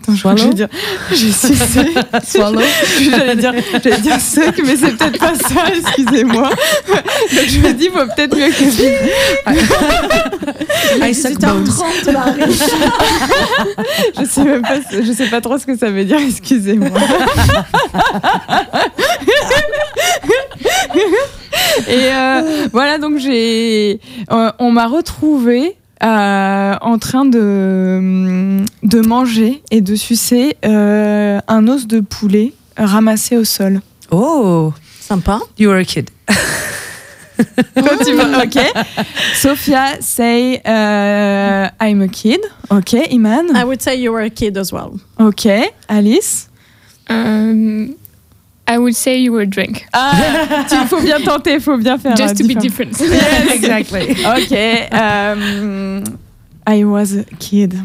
[0.01, 0.69] attends, je crois que je vais dire.
[1.11, 1.31] Je suis
[2.37, 2.61] Swallow?
[3.09, 3.53] J'allais dire,
[4.01, 6.49] dire sec, mais c'est peut-être pas ça, excusez-moi.
[6.87, 8.83] Donc je me dis, faut peut-être mieux que je.
[11.05, 12.13] I suck 18h30 bones.
[12.13, 12.53] Marie.
[14.17, 16.89] Je sais même pas, je sais pas trop ce que ça veut dire, excusez-moi.
[21.87, 23.99] Et euh, voilà, donc j'ai,
[24.31, 31.67] euh, on m'a retrouvée euh, en train de de manger et de sucer euh, un
[31.67, 33.81] os de poulet ramassé au sol.
[34.11, 35.39] Oh, Sympa.
[35.57, 36.09] you were a kid.
[37.75, 38.59] Quand tu vas, ok.
[39.35, 42.39] Sophia say uh, I'm a kid.
[42.69, 43.55] Ok, Iman.
[43.55, 44.99] I would say you were a kid as well.
[45.19, 45.47] Ok,
[45.87, 46.47] Alice.
[48.69, 49.85] I would say you were drunk.
[49.93, 50.11] Ah,
[50.71, 52.15] il faut bien tenter, il faut bien faire.
[52.17, 52.91] Just to be différent.
[52.91, 52.99] different.
[52.99, 53.53] Yes.
[53.55, 54.11] exactly.
[54.25, 54.51] Ok.
[54.93, 56.01] euh,
[56.69, 57.75] I was a kid.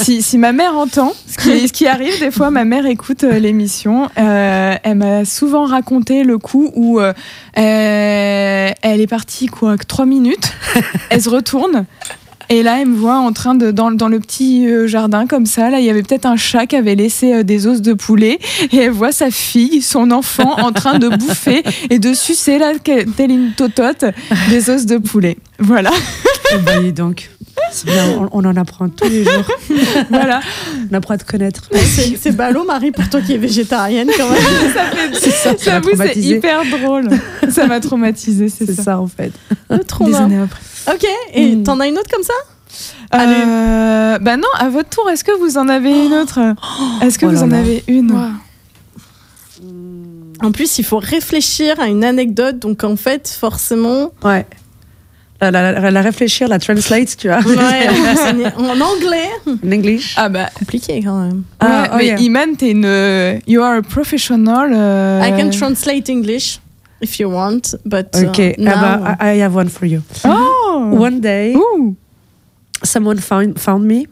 [0.00, 3.22] si, si ma mère entend, ce qui, ce qui arrive des fois, ma mère écoute
[3.22, 4.10] euh, l'émission.
[4.18, 7.12] euh, elle m'a souvent raconté le coup où euh,
[7.54, 10.52] elle est partie quoi, que trois minutes.
[11.10, 11.86] Elle se retourne.
[12.54, 15.44] Et là, elle me voit en train de dans, dans le petit euh, jardin comme
[15.44, 15.70] ça.
[15.70, 18.38] Là, il y avait peut-être un chat qui avait laissé euh, des os de poulet,
[18.70, 22.74] et elle voit sa fille, son enfant, en train de bouffer et de sucer là,
[22.84, 24.04] telle une totote,
[24.50, 25.36] des os de poulet.
[25.58, 25.90] Voilà.
[26.52, 27.28] Eh ben, donc.
[27.84, 29.44] Bien, on, on en apprend tous les jours.
[30.10, 30.40] Voilà.
[30.90, 31.62] On apprend à te connaître.
[32.20, 34.42] C'est ballot, Marie, pour toi qui es végétarienne quand même.
[34.74, 37.08] ça fait, ça, ça c'est hyper drôle.
[37.50, 38.82] Ça m'a traumatisé, c'est ça.
[38.82, 39.32] ça en fait.
[39.86, 40.60] Trop Des années après.
[40.94, 41.62] Ok, et Mm.
[41.64, 42.34] t'en as une autre comme ça?
[43.14, 46.40] Euh, bah non, à votre tour, est-ce que vous en avez une autre?
[47.02, 47.58] Est-ce que Oh vous en là.
[47.58, 48.10] avez une?
[48.12, 48.18] Wow.
[50.42, 54.12] En plus, il faut réfléchir à une anecdote, donc en fait, forcément.
[54.24, 54.46] Ouais.
[55.40, 57.40] La, la, la- la réfléchir, la translate, tu vois.
[57.40, 57.88] Ouais,
[58.56, 59.28] en en anglais.
[59.46, 60.14] En English.
[60.16, 60.48] Ah bah.
[60.58, 61.38] Compliqué quand même.
[61.38, 62.18] Ouais, Ah, oh mais yeah.
[62.20, 63.40] Iman, t'es une.
[63.46, 64.72] You are a professional.
[64.72, 66.60] euh, I can translate English
[67.02, 70.02] if you want, but uh, Okay, now- ah bah, I I have one for you.
[70.24, 71.94] Oh One day, Ouh.
[72.82, 74.06] someone found found me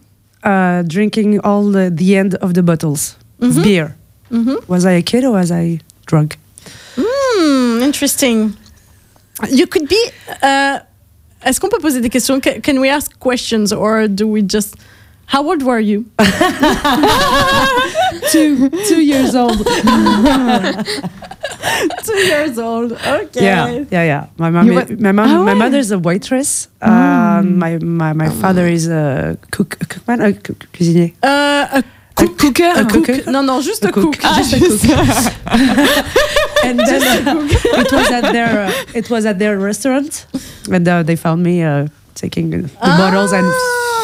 [0.45, 3.63] uh, drinking all the, the end of the bottles of Mhm.
[3.63, 3.95] beer.
[4.31, 4.57] Mhm.
[4.69, 6.37] Was I a kid or was I drunk?
[6.97, 8.55] Hmm, interesting.
[9.51, 10.01] You could be.
[11.45, 12.41] Uh, Est-ce qu'on peut poser des questions?
[12.41, 14.77] Can, can we ask questions or do we just?
[15.27, 16.05] How old were you?
[18.31, 19.67] two two years old.
[22.05, 22.93] Two years old.
[22.93, 23.45] Okay.
[23.45, 24.27] Yeah, yeah, yeah.
[24.37, 25.59] My mom, is, my mom, Ah my ouais.
[25.59, 26.69] mother's a waitress.
[26.83, 31.13] Um, my my my father is a cook, a cookman, a cu- cuisinier.
[31.25, 31.83] Euh, a
[32.17, 32.85] Cook- cooker.
[32.87, 33.05] cook.
[33.07, 33.27] cook.
[33.27, 34.05] Non, non, juste cook.
[34.05, 34.17] cook.
[34.23, 34.55] Ah, Just
[36.65, 37.49] and then
[37.79, 40.27] it was at their uh, it was at their restaurant,
[40.71, 43.47] and uh, they found me uh, taking the Ah, bottles and.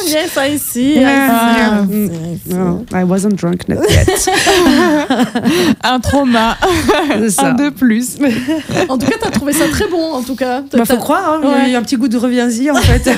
[0.06, 0.94] Yes, I see.
[1.00, 1.82] Yeah.
[1.82, 2.04] I see.
[2.04, 2.54] I see.
[2.54, 3.78] No, I wasn't drunk yet.
[5.84, 6.56] Un trauma.
[6.60, 8.16] Un de plus.
[8.88, 10.62] En tout cas, t'as trouvé ça très bon, en tout cas.
[10.72, 13.10] Bah, faut croire, hein, il y a eu un petit goût de reviens-y en fait.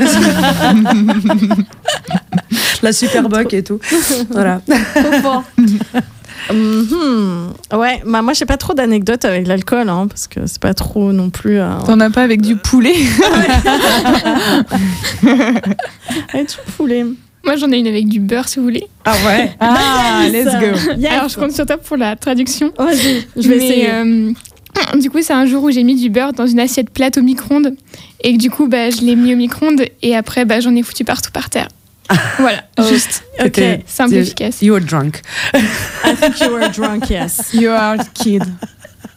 [2.83, 3.79] La super buck et tout.
[4.31, 4.61] Voilà.
[5.23, 5.45] Fort.
[6.51, 7.53] Mhm.
[7.75, 11.13] Ouais, bah moi j'ai pas trop d'anecdotes avec l'alcool, hein, parce que c'est pas trop
[11.13, 11.59] non plus.
[11.61, 12.95] euh, T'en as pas avec du poulet
[16.33, 17.05] avec tout poulet.
[17.45, 18.87] Moi, j'en ai une avec du beurre, si vous voulez.
[19.05, 19.53] Ah ouais.
[19.61, 20.93] Ah, let's go.
[20.99, 21.11] Yes.
[21.13, 22.71] Alors, je compte sur toi pour la traduction.
[22.79, 23.91] Vas-y, je vais Mais, essayer.
[23.91, 24.33] euh,
[24.99, 27.23] du coup, c'est un jour où j'ai mis du beurre dans une assiette plate au
[27.23, 27.75] micro-ondes.
[28.23, 29.83] Et que du coup, bah, je l'ai mis au micro-ondes.
[30.03, 31.69] Et après, bah, j'en ai foutu partout par terre.
[32.39, 33.61] Voilà, juste ok.
[33.87, 34.63] Simple, tu- efficace.
[34.63, 35.21] You were drunk.
[35.55, 37.51] I think you were drunk, yes.
[37.55, 38.43] You are a kid.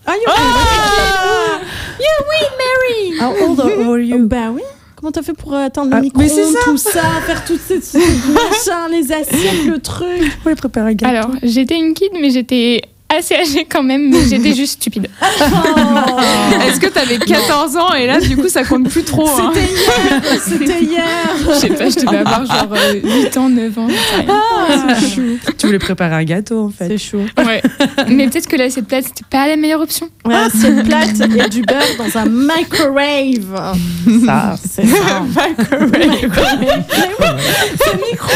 [0.05, 1.59] Ah, you Ah
[1.99, 3.19] You win, Mary!
[3.19, 4.27] How old are are you?
[4.27, 4.61] Bah oui.
[4.95, 6.59] Comment t'as fait pour atteindre Ah, le micro mais c'est ça.
[6.63, 10.37] tout ça, faire toutes ces machins, les assiettes, le truc?
[10.41, 11.13] Pour les préparer un gâteau.
[11.15, 12.81] Alors, j'étais une kid, mais j'étais
[13.17, 14.09] assez âgée quand même.
[14.09, 15.07] Mais j'étais juste stupide.
[16.67, 19.71] Est-ce que t'avais 14 ans et là, du coup, ça compte plus trop hein C'était
[19.71, 21.03] hier, c'était hier.
[21.47, 23.87] Je sais pas, je devais avoir genre euh, 8 ans, 9 ans.
[23.87, 24.97] rien.
[24.99, 25.37] C'est chou.
[25.57, 26.87] Tu voulais préparer un gâteau en fait.
[26.87, 27.25] C'est chaud.
[27.37, 27.61] Ouais.
[28.07, 30.09] Mais peut-être que l'assiette plate, c'était pas la meilleure option.
[30.25, 33.75] Ouais, assiette plate et du beurre dans un microwave.
[34.25, 34.55] Ça.
[34.63, 35.21] C'est ça.
[35.23, 36.83] Microwave.
[37.77, 38.31] C'est micro.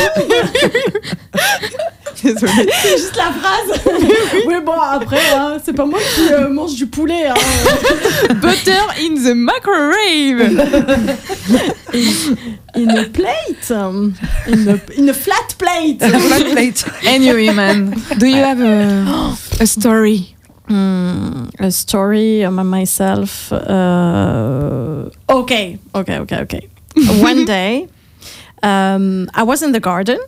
[2.24, 2.70] Désolée.
[2.82, 3.82] C'est juste la phrase.
[4.47, 7.28] Oui, bon, après, hein, c'est pas moi qui euh, mange du poulet.
[7.28, 7.34] Hein.
[8.41, 10.41] Butter in the microwave.
[12.76, 13.72] In a plate.
[13.72, 15.99] In a, in a flat plate.
[16.03, 16.86] Flat plate.
[17.05, 20.36] Anyway, man, do you have a, a story?
[20.68, 23.51] Hmm, a story about myself.
[23.51, 26.70] Uh, okay, okay, okay, okay.
[27.22, 27.88] One day,
[28.63, 30.20] um, I was in the garden.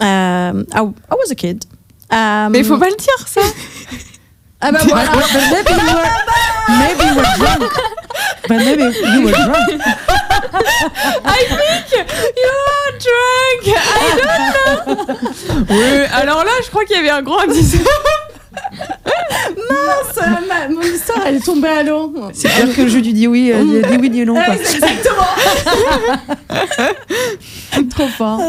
[0.00, 1.64] Um, I, I was a kid.
[2.10, 3.40] Um, Mais il faut pas le dire, ça.
[4.62, 5.10] Ah bah voilà.
[5.12, 5.18] But
[5.50, 6.08] maybe you were,
[6.68, 7.72] maybe you were drunk.
[8.48, 9.80] But maybe you were drunk.
[11.24, 13.62] I think you are drunk.
[13.76, 15.16] I don't know.
[15.70, 17.76] Oui, alors là, je crois qu'il y avait un grand indice.
[19.70, 22.12] Mince, ma- mon histoire, elle est tombée à l'eau.
[22.34, 24.34] C'est pire que le jeu du dis oui, euh, dis oui, dis non.
[24.34, 24.54] Quoi.
[24.56, 25.26] Exactement.
[27.90, 28.40] Trop fort.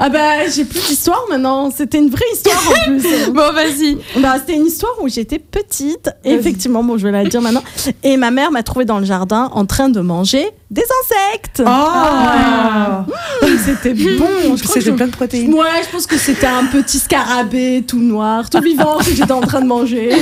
[0.00, 1.70] Ah bah j'ai plus d'histoire maintenant.
[1.76, 3.02] C'était une vraie histoire en plus.
[3.32, 3.98] Bon, vas-y.
[4.20, 6.10] Bah, c'était une histoire où j'étais petite.
[6.24, 7.62] Et effectivement, bon, je vais la dire maintenant.
[8.02, 11.62] Et ma mère m'a trouvée dans le jardin en train de manger des insectes.
[11.66, 13.04] Ah
[13.42, 14.56] Mmh, C'était bon.
[14.56, 15.54] Je crois que C'était plein de protéines.
[15.54, 19.40] Ouais, je pense que c'était un petit scarabée tout noir, tout vivant que j'étais en
[19.40, 20.10] train de manger.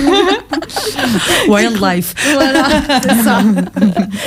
[1.48, 2.14] Wildlife.
[2.34, 2.64] Voilà,
[3.02, 3.38] c'est ça.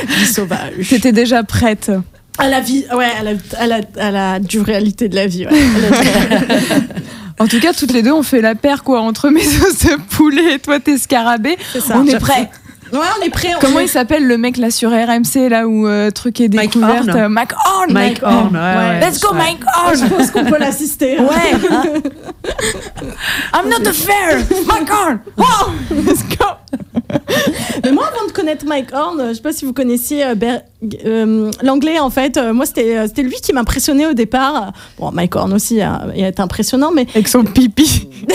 [0.08, 0.74] Vie sauvage.
[0.80, 1.92] J'étais déjà prête.
[2.38, 5.46] À la vie, ouais, à la, à la, à la dure réalité de la vie.
[5.46, 5.52] Ouais.
[7.42, 9.96] En tout cas, toutes les deux, on fait la paire, quoi, entre mes os de
[10.18, 11.58] poulet et toi, tes scarabées.
[11.80, 11.96] Ça.
[11.98, 12.50] On est prêts.
[12.92, 13.52] Ouais, on est prêts.
[13.56, 16.54] on Comment est- il s'appelle le mec là sur RMC, là où euh, truc est
[16.54, 17.18] Mike découverte Horn.
[17.18, 17.94] euh, Mike Horn.
[17.94, 19.00] Mike Horn, ouais, ouais.
[19.00, 19.38] Let's go, Ouais.
[19.38, 19.96] Mike Horn.
[19.98, 21.18] je pense qu'on peut l'assister.
[21.18, 21.54] Ouais.
[21.72, 21.84] hein.
[23.54, 24.40] I'm not a fair.
[24.68, 25.20] Mike Horn.
[25.38, 26.46] Oh, let's go.
[27.84, 30.36] Mais moi, avant de connaître Mike Horn, euh, je sais pas si vous connaissiez euh,
[30.36, 30.62] Ber-
[31.06, 32.00] euh, l'anglais.
[32.00, 34.72] En fait, moi, c'était c'était lui qui m'impressionnait au départ.
[34.98, 38.08] Bon, Mike Horn aussi euh, il est impressionnant, mais Avec son pipi.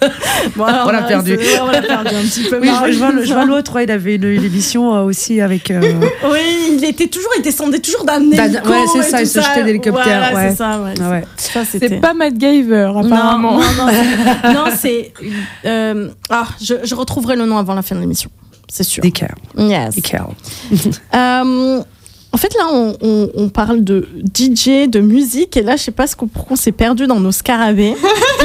[0.56, 1.36] bon, alors, On l'a perdu.
[1.40, 2.58] c'est- ouais, on l'a perdu un petit peu.
[2.60, 5.02] Oui, je, je vois, le- je vois l'autre, ouais, il avait une, une émission euh,
[5.02, 5.70] aussi avec.
[5.70, 5.80] euh,
[6.30, 6.38] Oui,
[6.78, 8.68] il était toujours, il descendait toujours d'un hélico.
[8.68, 10.50] ouais, c'est ça, il se jetait d'hélicoptère, Voilà, ouais.
[10.50, 10.94] c'est ça, ouais.
[11.02, 11.24] ah ouais.
[11.36, 11.98] Ça, C'est c'était.
[12.00, 13.58] pas Matt Gaver, apparemment.
[13.58, 15.12] Non, non, non, c'est-
[15.64, 18.30] euh, ah, je, je retrouverai le nom avant la fin de l'émission,
[18.68, 19.02] c'est sûr.
[19.04, 19.34] Nickel.
[19.56, 19.96] Yes.
[22.30, 25.90] En fait, là, on, on- on parle de DJ, de musique, et là, je sais
[25.90, 27.94] pas ce qu'on, pourquoi on s'est perdu dans nos scarabées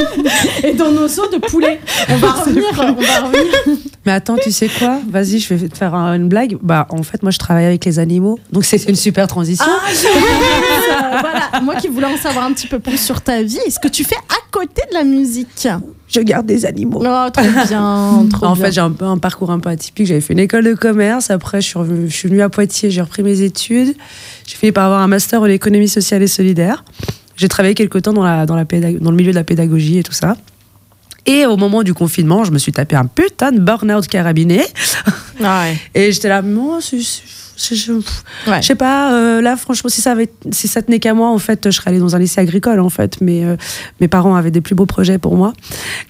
[0.64, 1.80] et dans nos os de poulet.
[2.08, 3.54] On va revenir, on va revenir.
[4.06, 5.00] Mais attends, tu sais quoi?
[5.08, 6.56] Vas-y, je vais te faire un- une blague.
[6.62, 9.64] Bah, en fait, moi, je travaille avec les animaux, donc c'est une super transition.
[9.68, 11.60] Ah, voilà.
[11.62, 14.04] Moi qui voulais en savoir un petit peu plus sur ta vie, est-ce que tu
[14.04, 15.68] fais à côté de la musique?
[16.14, 17.02] Je garde des animaux.
[17.04, 18.64] Oh, trop bien, trop en bien.
[18.66, 20.06] fait, j'ai un peu un parcours un peu atypique.
[20.06, 21.30] J'avais fait une école de commerce.
[21.30, 22.90] Après, je suis, revenue, je suis venue à Poitiers.
[22.90, 23.94] J'ai repris mes études.
[24.46, 26.84] J'ai fini par avoir un master en économie sociale et solidaire.
[27.36, 29.98] J'ai travaillé quelque temps dans, la, dans, la pédag- dans le milieu de la pédagogie
[29.98, 30.36] et tout ça.
[31.26, 34.62] Et au moment du confinement, je me suis tapé un putain de burn-out carabiné.
[35.42, 35.76] Ah ouais.
[35.94, 37.22] Et j'étais là, moi, c'est-
[37.56, 37.92] je,
[38.50, 38.62] Ouais.
[38.62, 41.60] sais pas, euh, là, franchement, si ça, avait, si ça tenait qu'à moi, en fait,
[41.66, 43.18] je serais allée dans un lycée agricole, en fait.
[43.20, 43.56] Mais euh,
[44.00, 45.52] mes parents avaient des plus beaux projets pour moi.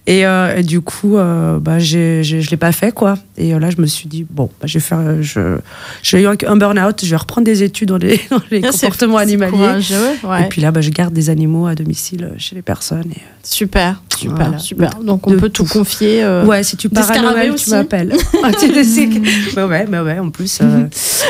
[0.07, 3.17] Et, euh, et du coup, bah, j'ai, j'ai- je l'ai pas fait, quoi.
[3.37, 5.23] Et là, je me suis dit, bon, bah, je vais faire.
[5.23, 5.59] Je,
[6.03, 9.19] j'ai eu un, burn-out, je vais reprendre des études dans les, dans les Ah, comportements
[9.19, 9.81] animaliers.
[10.25, 10.43] ouais.
[10.45, 13.11] Et puis là, bah, je garde des animaux à domicile chez les personnes.
[13.11, 14.59] Et, Super, super, Voilà.
[14.59, 14.91] super.
[15.03, 15.73] Donc on De peut tout tout.
[15.79, 16.27] confier.
[16.47, 18.15] Ouais, si tu pars à Noël, tu m'appelles.
[18.43, 20.65] Ah, tu sais que- bah ouais, bah ouais, en plus, ça-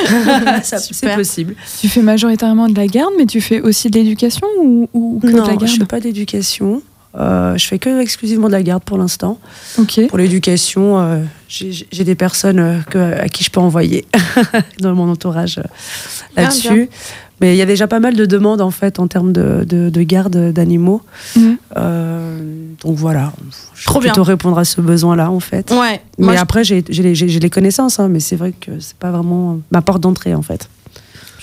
[0.62, 1.54] c'est possible.
[1.80, 5.26] Tu fais majoritairement de la garde, mais tu fais aussi de l'éducation ou, ou que
[5.28, 6.82] de Non, la je garde fais pas d'éducation.
[7.16, 9.38] Euh, je fais que exclusivement de la garde pour l'instant.
[9.78, 10.08] Ok.
[10.08, 14.04] Pour l'éducation, euh, j'ai des personnes euh, que, à qui je peux envoyer
[14.80, 15.62] dans mon entourage euh,
[16.36, 16.88] Ah, là-dessus.
[17.40, 19.90] Mais il y a déjà pas mal de demandes en fait en termes de, de,
[19.90, 21.02] de garde d'animaux.
[21.36, 21.56] Mhm.
[21.76, 22.38] Euh,
[22.82, 23.32] donc voilà,
[23.74, 24.32] je Trop vais plutôt bien.
[24.32, 25.70] répondre à ce besoin-là en fait.
[25.70, 26.00] Ouais.
[26.18, 29.58] Mais Moi, après, j'ai les, les connaissances, hein, mais c'est vrai que c'est pas vraiment
[29.70, 30.68] ma porte d'entrée en fait.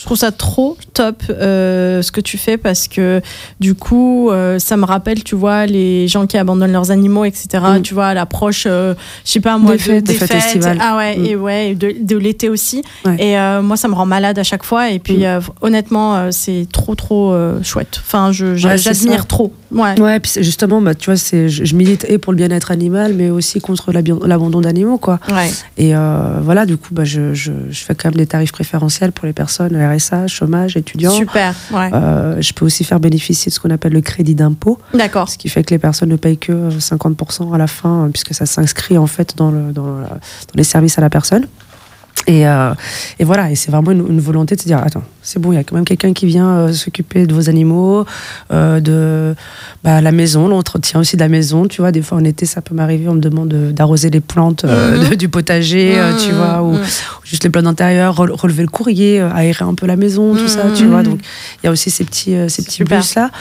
[0.02, 3.22] Je trouve ça trop top euh, ce que tu fais parce que
[3.60, 7.48] du coup, euh, ça me rappelle, tu vois, les gens qui abandonnent leurs animaux, etc.
[7.78, 7.82] Mm.
[7.84, 10.04] Tu vois, à l'approche, euh, je sais pas moi, Des de- fêtes.
[10.06, 10.78] des Des fêtes.
[10.82, 11.26] Ah ouais, Mm.
[11.26, 12.82] et ouais, de, de l'été aussi.
[13.06, 13.16] Ouais.
[13.20, 14.90] Et euh, moi, ça me rend malade à chaque fois.
[14.90, 15.40] Et puis, Mm.
[15.62, 18.02] honnêtement, c'est trop, trop chouette.
[18.04, 19.54] Enfin, Ouais, j'admire trop.
[19.72, 20.00] Ouais.
[20.02, 23.14] Ouais, puis justement, bah, tu vois, c'est, je, je milite et pour le bien-être animal,
[23.14, 25.20] mais aussi contre l'abandon d'animaux, quoi.
[25.32, 25.52] Ouais.
[25.78, 25.94] Et
[26.42, 29.34] voilà, du coup, bah, je, je, je fais quand même des tarifs préférentiels pour les
[29.34, 31.12] personnes RSA, chômage, étudiants.
[31.12, 31.54] Super.
[31.72, 31.90] Ouais.
[31.94, 35.30] Euh, je peux aussi faire bénéficier de ce qu'on appelle le crédit d'impôt, D'accord.
[35.30, 38.10] ce qui fait que les personnes ne payent que euh, 50% à la fin, euh,
[38.10, 40.18] puisque ça s'inscrit en fait dans, le, dans, la- dans
[40.56, 41.48] les services à la personne.
[42.28, 42.74] Et, euh,
[43.18, 45.56] et voilà, et c'est vraiment une, une volonté de se dire attends, c'est bon, il
[45.56, 48.06] y a quand même quelqu'un qui vient euh, s'occuper de vos animaux,
[48.54, 49.34] euh, de
[49.84, 51.66] bah, la maison, l'entretien aussi de la maison.
[51.68, 54.20] Tu vois, des fois en été, ça peut m'arriver, on me demande de- d'arroser les
[54.20, 55.10] plantes Mhm.
[55.10, 56.80] de- du potager, tu Mhm, vois, ou mhm.
[57.24, 60.70] juste les plantes d'intérieur, rele- relever le courrier, aérer un peu la maison, tout ça,
[60.72, 60.90] tu Mhm.
[60.92, 61.02] vois.
[61.04, 61.20] Donc
[61.64, 63.32] il y a aussi ces petits, ces petits bus là.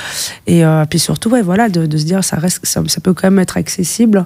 [0.46, 3.26] Et puis surtout, ouais, voilà, de, de se dire ça reste, ça, ça peut quand
[3.30, 4.24] même être accessible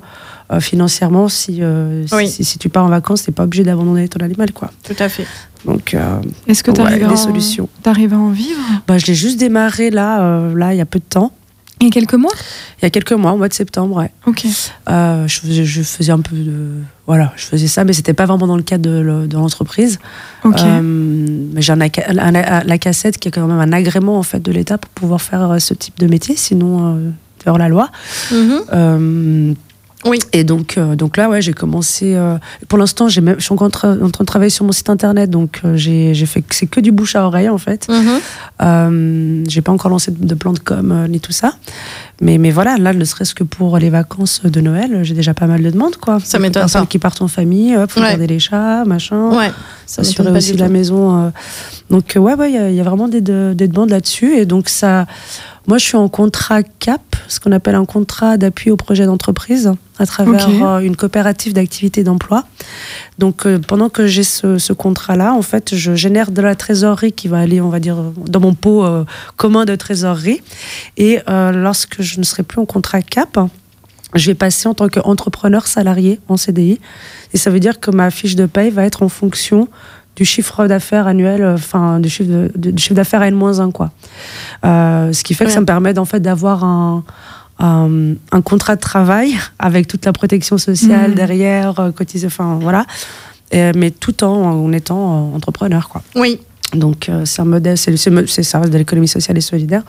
[0.53, 2.29] euh, financièrement si, euh, Oui.
[2.29, 4.71] si, si tu pars en vacances, t'es pas obligé d'abandonner ton animal, quoi.
[4.83, 5.27] Tout à fait.
[5.65, 7.69] Donc, euh, Est-ce que tu Ouais, arrives des à, solutions.
[7.83, 10.87] t'arrives à en vivre bah, je l'ai juste démarré là, euh, là, il y a
[10.87, 11.33] peu de temps.
[11.81, 12.31] Il y a quelques mois
[12.81, 14.11] Il y a quelques mois, au mois de septembre, ouais.
[14.27, 14.47] Ok.
[14.89, 16.71] Euh, je, faisais, je faisais un peu de.
[17.07, 19.99] Voilà, je faisais ça, mais c'était pas vraiment dans le cadre de, le- de l'entreprise.
[20.45, 20.61] Ok.
[20.61, 24.23] Euh, mais j'ai un, un- un- la cassette qui est quand même un agrément en
[24.23, 27.11] fait de l'État pour pouvoir faire ce type de métier, sinon, euh,
[27.47, 27.91] hors la loi.
[28.33, 28.61] Mhm.
[28.73, 29.55] Euh,
[30.07, 30.19] Oui.
[30.33, 32.15] Et donc, euh, donc là, ouais, j'ai commencé.
[32.15, 32.37] euh,
[32.69, 34.73] pour l'instant, j'ai même- je suis encore en train, en train de travailler sur mon
[34.73, 37.59] site internet, donc euh, j'ai j'ai fait que c'est que du bouche à oreille en
[37.59, 37.89] fait.
[37.89, 38.21] Mhm.
[38.63, 41.55] Euh, j'ai pas encore lancé de, de plan de com ni tout ça,
[42.21, 45.47] mais mais voilà, là, ne serait-ce que pour les vacances de Noël, j'ai déjà pas
[45.47, 46.19] mal de demandes quoi.
[46.23, 46.87] Ça m'étonne personnes pas.
[46.87, 48.11] qui partent en famille, hop, faut Ouais.
[48.11, 49.51] garder les chats, machin Ouais.
[49.87, 51.33] Ça s'assurer aussi du la maison.
[51.91, 54.37] Donc ouais, ouais, il y a- il y, a vraiment des, de- des demandes là-dessus.
[54.37, 55.07] Et donc ça,
[55.67, 59.73] moi je suis en contrat CAP, ce qu'on appelle un contrat d'appui au projet d'entreprise,
[59.99, 62.45] à travers euh, une coopérative d'activité d'emploi.
[63.19, 67.13] Donc euh, pendant que j'ai ce, ce contrat-là, en fait, je génère de la trésorerie
[67.13, 69.05] qui va aller, on va dire, dans mon pot euh,
[69.37, 70.43] commun de trésorerie.
[70.97, 73.39] Et euh, lorsque je ne serai plus en contrat CAP,
[74.15, 76.79] je vais passer en tant qu'entrepreneur salarié en CDI.
[77.33, 79.69] Et ça veut dire que ma fiche de paye va être en fonction
[80.17, 83.91] du chiffre d'affaires annuel, euh, enfin du chiffre de- de- du chiffre d'affaires N-1 quoi.
[84.65, 85.55] Euh, ce qui fait que Ouais.
[85.55, 87.05] ça me permet en fait d'avoir un,
[87.59, 91.17] un, un contrat de travail avec toute la protection sociale Mhm.
[91.17, 92.85] derrière, euh, cotiser, enfin voilà.
[93.51, 96.03] Et- mais tout en, en étant entrepreneur quoi.
[96.17, 96.41] Oui.
[96.75, 97.97] Donc c'est un modèle, c'est-
[98.43, 99.83] ça reste de l'économie sociale et solidaire.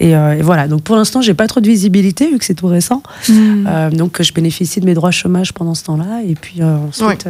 [0.00, 0.68] Et, euh, et voilà.
[0.68, 3.02] Donc pour l'instant, j'ai pas trop de visibilité vu que c'est tout récent.
[3.28, 3.66] Mm.
[3.66, 6.22] Euh, donc je bénéficie de mes droits chômage pendant ce temps-là.
[6.26, 7.28] Et puis euh, ensuite,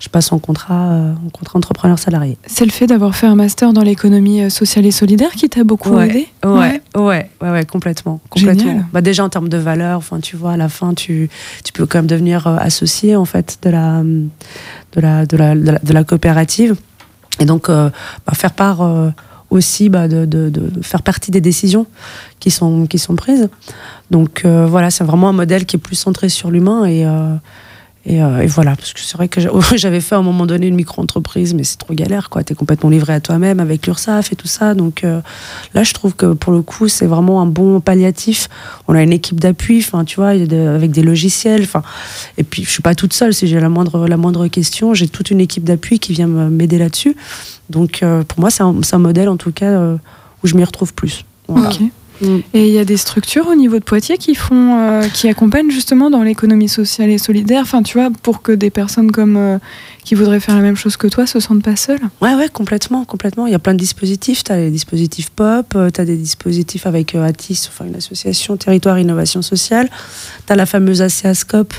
[0.00, 2.36] je passe en contrat, en contrat entrepreneur salarié.
[2.46, 5.98] C'est le fait d'avoir fait un master dans l'économie sociale et solidaire qui t'a beaucoup
[5.98, 6.28] aidé?
[6.44, 8.64] Ouais, ouais, ouais, ouais, complètement, complètement.
[8.64, 8.86] Génial.
[8.92, 11.30] Bah déjà en termes de valeur, enfin tu vois, à la fin, tu,
[11.64, 15.70] tu peux quand même devenir associé en fait de la, de la, de la, de
[15.70, 16.76] la, de la coopérative,
[17.40, 17.92] et donc bah,
[18.34, 18.82] faire part
[19.54, 21.86] aussi bah, de, de, faire partie des décisions
[22.40, 23.48] qui sont qui sont prises.
[24.10, 27.34] Donc euh, voilà, c'est vraiment un modèle qui est plus centré sur l'humain et euh,
[28.06, 30.44] et, euh, et voilà, parce que c'est vrai que j'a- j'avais fait à un moment
[30.46, 32.44] donné une micro-entreprise, mais c'est trop galère, quoi.
[32.44, 34.74] T'es complètement livré à toi-même avec l'URSSAF et tout ça.
[34.74, 35.20] Donc euh,
[35.72, 38.48] là, je trouve que pour le coup, c'est vraiment un bon palliatif.
[38.88, 41.62] On a une équipe d'appui, enfin, tu vois, avec des logiciels.
[41.62, 41.82] Enfin,
[42.36, 43.32] et puis je suis pas toute seule.
[43.32, 46.78] Si j'ai la moindre la moindre question, j'ai toute une équipe d'appui qui vient m'aider
[46.78, 47.16] là-dessus.
[47.70, 49.80] Donc euh, pour moi, c'est un, modèle en tout cas
[50.42, 51.24] où je m'y retrouve plus.
[51.48, 51.70] Voilà.
[52.20, 52.38] Mm.
[52.54, 55.70] Et il y a des structures au niveau de Poitiers qui font, euh, qui accompagnent
[55.70, 57.62] justement dans l'économie sociale et solidaire.
[57.62, 59.58] Enfin, tu vois, pour que des personnes comme euh,
[60.04, 62.00] qui voudraient faire la même chose que toi se sentent pas seules.
[62.20, 63.46] Ouais, ouais, complètement, complètement.
[63.46, 64.44] Il y a plein de dispositifs.
[64.44, 68.56] Tu as les dispositifs pop, tu as des dispositifs avec euh, ATIS, enfin une association
[68.56, 69.88] Territoire Innovation Sociale.
[70.46, 71.72] Tu as la fameuse ACASCOP,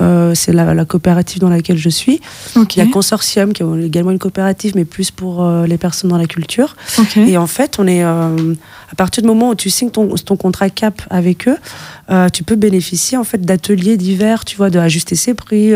[0.00, 2.20] euh, c'est la, la coopérative dans laquelle je suis.
[2.56, 6.10] Il y a Consortium, qui est également une coopérative, mais plus pour euh, les personnes
[6.10, 6.74] dans la culture.
[7.16, 8.54] Et en fait, on est euh,
[8.90, 11.56] à partir du moment où tu signes ton, ton contrat CAP avec eux,
[12.32, 15.72] tu peux bénéficier en fait d'ateliers divers, tu vois, de ajuster ses prix,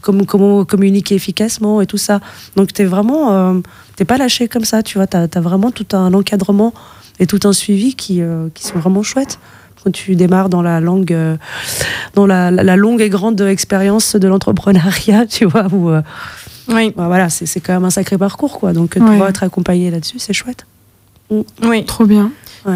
[0.00, 2.20] comment, comment communiquer efficacement et tout ça.
[2.56, 3.60] Donc t'es vraiment, euh,
[3.96, 5.06] t'es pas lâché comme ça, tu vois.
[5.12, 6.74] As vraiment tout un encadrement
[7.18, 8.20] et tout un suivi qui,
[8.54, 9.38] qui sont vraiment chouettes.
[9.82, 11.36] Quand tu démarres dans la langue, euh,
[12.14, 16.02] dans la, longue et grande expérience de l'entrepreneuriat, tu vois, où euh,
[16.68, 16.92] Oui.
[16.96, 18.72] bah, voilà, c'est quand même un sacré parcours, quoi.
[18.72, 19.10] Donc de Ouais.
[19.10, 20.66] pouvoir être accompagné là-dessus, c'est chouette.
[21.62, 21.84] Oui.
[21.84, 22.30] Trop bien.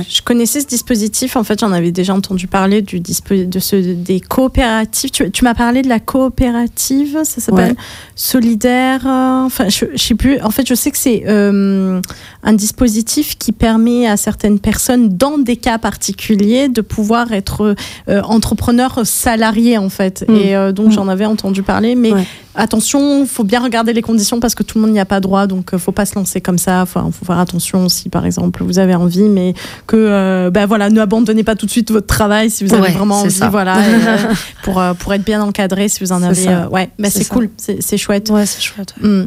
[0.08, 1.36] Je connaissais ce dispositif.
[1.36, 5.10] En fait, j'en avais déjà entendu parler du de ce, des coopératives.
[5.10, 7.76] Tu, tu m'as parlé de la coopérative, ça s'appelle Ouais.
[8.16, 9.06] Solidaire.
[9.06, 10.40] euh, Enfin, je, je sais plus.
[10.40, 12.00] En fait, je sais que c'est euh,
[12.42, 17.74] un dispositif qui permet à certaines personnes, dans des cas particuliers, de pouvoir être
[18.08, 20.24] euh, entrepreneur salarié, en fait.
[20.26, 20.34] Mm.
[20.34, 20.92] Et euh, donc, Mm.
[20.92, 21.94] j'en avais entendu parler.
[21.94, 22.26] Mais Ouais.
[22.54, 25.46] Attention, faut bien regarder les conditions parce que tout le monde n'y a pas droit.
[25.46, 26.86] Donc, euh, faut pas se lancer comme ça.
[26.86, 29.54] Faut, faut faire attention si, par exemple, vous avez envie, mais
[29.86, 32.82] que euh, ben voilà ne abandonnez pas tout de suite votre travail si vous avez
[32.82, 33.48] Ouais, vraiment envie ça.
[33.48, 34.16] voilà et, euh,
[34.64, 37.28] pour euh, pour être bien encadré si vous en avez euh, ouais mais C'est c'est
[37.28, 38.94] cool c'est c'est chouette Ouais, c'est chouette.
[39.00, 39.24] Mm.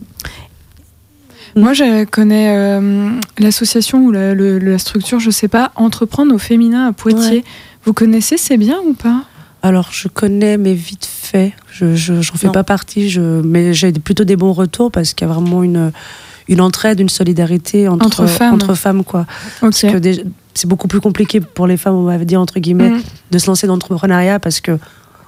[1.55, 3.09] Moi, je connais euh,
[3.39, 7.38] l'association ou la, le- la structure, je sais pas, Entreprendre au féminin à Poitiers.
[7.38, 7.43] Ouais.
[7.84, 9.23] Vous connaissez, c'est bien ou pas?
[9.64, 11.53] Alors, je connais, mais vite fait.
[11.72, 12.53] Je j'en fais Non.
[12.53, 15.91] pas partie, je, mais j'ai plutôt des bons retours parce qu'il y a vraiment une,
[16.47, 18.53] une entraide, une solidarité entre, Entre femmes.
[18.53, 19.26] entre femmes, quoi.
[19.60, 19.99] Parce que
[20.53, 23.01] c'est beaucoup plus compliqué pour les femmes, on va dire entre guillemets, Mm.
[23.32, 24.78] de se lancer dans l'entrepreneuriat parce que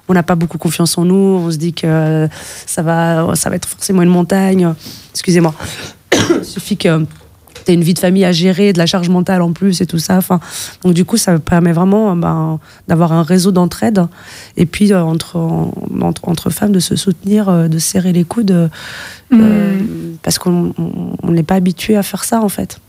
[0.07, 1.15] on n'a pas beaucoup confiance en nous.
[1.45, 2.27] On se dit que
[2.65, 4.73] ça va, ça va être forcément une montagne.
[5.11, 5.53] Excusez-moi.
[6.39, 7.05] Il suffit que
[7.73, 10.17] une vie de famille à gérer, de la charge mentale en plus et tout ça.
[10.17, 10.39] Enfin,
[10.83, 14.05] donc du coup, ça permet vraiment ben, d'avoir un réseau d'entraide
[14.57, 15.37] et puis euh, entre,
[16.01, 18.67] entre, entre femmes de se soutenir, euh, de serrer les coudes euh,
[19.31, 19.39] Mm.
[19.43, 19.77] euh,
[20.23, 22.79] parce qu'on on- on n'est pas habitué à faire ça en fait.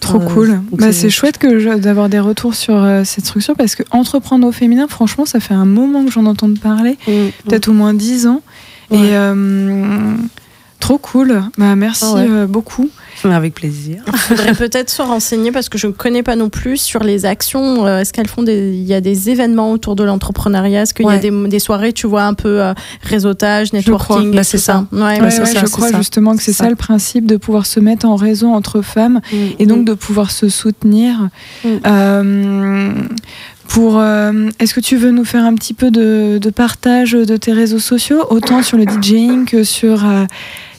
[0.00, 0.60] Trop Euh, cool.
[0.72, 4.52] Bah, c'est chouette que d'avoir des retours sur euh, cette structure parce que entreprendre au
[4.52, 7.12] féminin, franchement, ça fait un moment que j'en entends parler, Mm,
[7.48, 8.42] peut-être au moins 10 ans.
[8.90, 8.98] Ouais.
[8.98, 10.14] Et euh,
[10.80, 11.42] Trop cool.
[11.56, 12.26] Bah, merci Ah ouais.
[12.28, 12.90] euh, beaucoup.
[13.24, 14.02] Avec plaisir.
[14.14, 17.86] faudrait peut-être se renseigner parce que je ne connais pas non plus sur les actions.
[17.86, 20.82] Euh, Est-ce qu'elles font des, il y a des événements autour de l'entrepreneuriat?
[20.82, 24.40] Est-ce qu'il y a des, des soirées, tu vois, un peu euh, réseautage, networking Bah,
[24.40, 24.86] et c'est ça.
[24.92, 25.98] Ouais, ça, je crois ça.
[25.98, 26.68] justement que c'est ça.
[26.68, 29.20] le principe de pouvoir se mettre en réseau entre femmes
[29.58, 31.28] et donc de pouvoir se soutenir.
[31.64, 31.68] Mm.
[31.86, 32.92] Euh,
[33.68, 37.36] pour, euh, est-ce que tu veux nous faire un petit peu de, de partage de
[37.36, 40.04] tes réseaux sociaux, autant sur le DJing que sur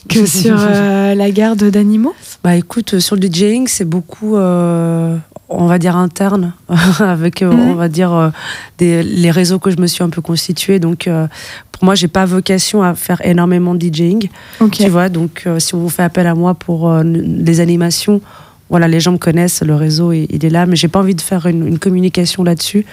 [0.08, 5.16] que sur euh, la garde d'animaux Bah écoute, euh, sur le DJing, c'est beaucoup, euh,
[5.48, 6.52] on va dire, interne,
[7.00, 7.70] avec, euh, Mhm.
[7.70, 8.32] on va dire,
[8.78, 10.78] des, les réseaux que je me suis un peu constitués.
[10.78, 11.08] Donc,
[11.72, 14.28] pour moi, j'ai pas vocation à faire énormément de DJing,
[14.72, 15.08] tu vois.
[15.08, 18.20] Donc, si on vous fait appel à moi pour les animations,
[18.70, 21.14] voilà, les gens me connaissent, le réseau, il, il est là, mais j'ai pas envie
[21.14, 22.84] de faire une, une communication là-dessus,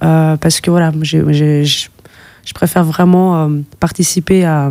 [0.00, 3.48] parce que voilà, j'ai- je préfère vraiment
[3.78, 4.68] participer à,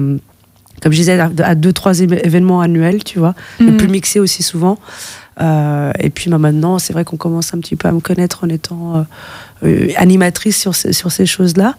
[0.82, 3.78] comme je disais, à, à deux, trois événements annuels, tu vois et Mm.
[3.78, 4.78] plus mixer aussi souvent.
[5.40, 8.44] Euh, et puis bah, maintenant, c'est vrai qu'on commence un petit peu à me connaître
[8.44, 9.04] en étant euh,
[9.64, 11.76] euh, animatrice sur, ces- sur ces choses-là.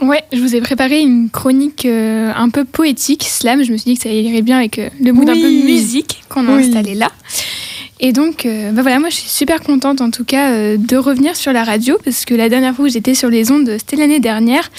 [0.01, 3.63] Ouais, je vous ai préparé une chronique euh, un peu poétique, slam.
[3.63, 5.63] Je me suis dit que ça irait bien avec euh, le mood un peu Oui.
[5.65, 6.67] musique qu'on a Oui.
[6.67, 7.11] installé là.
[8.05, 10.97] Et donc, euh, bah voilà, moi je suis super contente en tout cas euh, de
[10.97, 13.95] revenir sur la radio parce que la dernière fois où j'étais sur les ondes, c'était
[13.95, 14.71] l'année dernière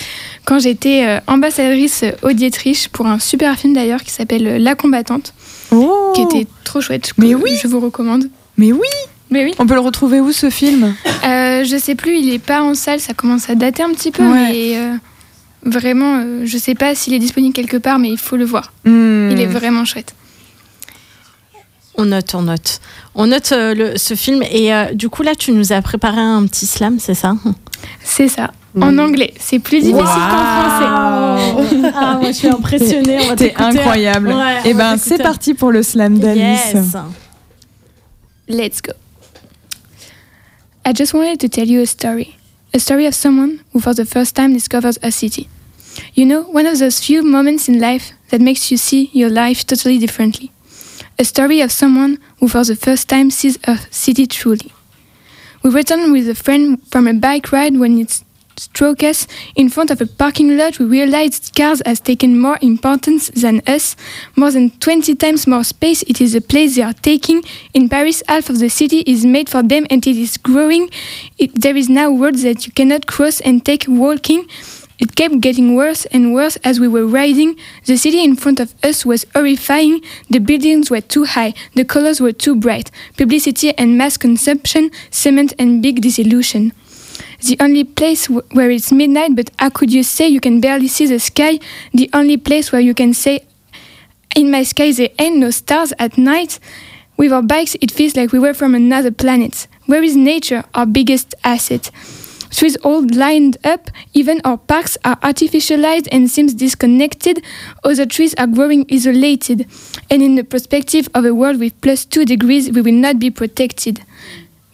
[0.43, 5.33] quand j'étais euh, ambassadrice auditrice pour un super film d'ailleurs qui s'appelle euh, La combattante,
[5.71, 6.11] Oh.
[6.13, 7.13] qui était trop chouette.
[7.17, 7.55] Mais oui.
[7.61, 8.25] Je vous recommande.
[8.57, 8.87] Mais oui,
[9.31, 9.53] Mais oui.
[9.57, 10.93] on peut le retrouver où ce film?
[11.25, 14.11] Euh, je sais plus, il est pas en salle, ça commence à dater un petit
[14.11, 14.51] peu, Ouais.
[14.51, 14.93] mais euh,
[15.63, 18.73] vraiment, euh, je sais pas s'il est disponible quelque part, mais il faut le voir.
[18.83, 19.29] Mm.
[19.31, 20.13] Il est vraiment chouette.
[21.95, 22.79] On note, on note.
[23.15, 26.19] On note euh, le- ce film et euh, du coup là tu nous as préparé
[26.19, 27.35] un petit slam, c'est ça?
[28.03, 28.51] C'est ça.
[28.81, 31.91] En anglais, c'est plus difficile qu'en français.
[31.95, 33.19] Ah moi je suis impressionnée.
[33.37, 34.29] T'es incroyable.
[34.29, 36.73] Ouais, Et va ben c'est parti pour le slam d'Alice.
[36.73, 36.95] Yes.
[38.47, 38.93] Let's go.
[40.85, 42.35] I just wanted to tell you a story.
[42.73, 45.47] A story of someone who for the first time discovers a city.
[46.15, 49.63] You know, one of those few moments in life that makes you see your life
[49.65, 50.51] totally differently.
[51.19, 54.71] A story of someone who for the first time sees a city truly.
[55.61, 58.23] We returned with a friend from a bike ride when it
[58.57, 60.79] struck us in front of a parking lot.
[60.79, 63.95] We realized cars has taken more importance than us.
[64.35, 66.01] More than 20 times more space.
[66.03, 67.43] It is a place they are taking.
[67.73, 70.89] In Paris, half of the city is made for them and it is growing.
[71.37, 74.47] It, there is now roads that you cannot cross and take walking.
[75.03, 77.57] It kept getting worse and worse as we were riding.
[77.83, 80.01] The city in front of us was horrifying.
[80.29, 82.89] The buildings were too high, the colors were too bright.
[83.17, 86.71] Publicity and mass consumption, cement and big disillusion.
[87.45, 91.05] The only place where it's midnight, but how could you say you can barely see
[91.05, 91.59] the sky?
[91.93, 93.45] The only place where you can say,
[94.37, 96.59] in my sky there ain't no stars at night?
[97.17, 99.67] With our bikes, it feels like we were from another planet.
[99.85, 101.91] Where is nature, our biggest asset?
[102.53, 107.43] Trees all lined up, even our parks are artificialized and seems disconnected.
[107.83, 109.67] Other trees are growing isolated.
[110.09, 113.31] And in the perspective of a world with plus two degrees, we will not be
[113.31, 114.03] protected.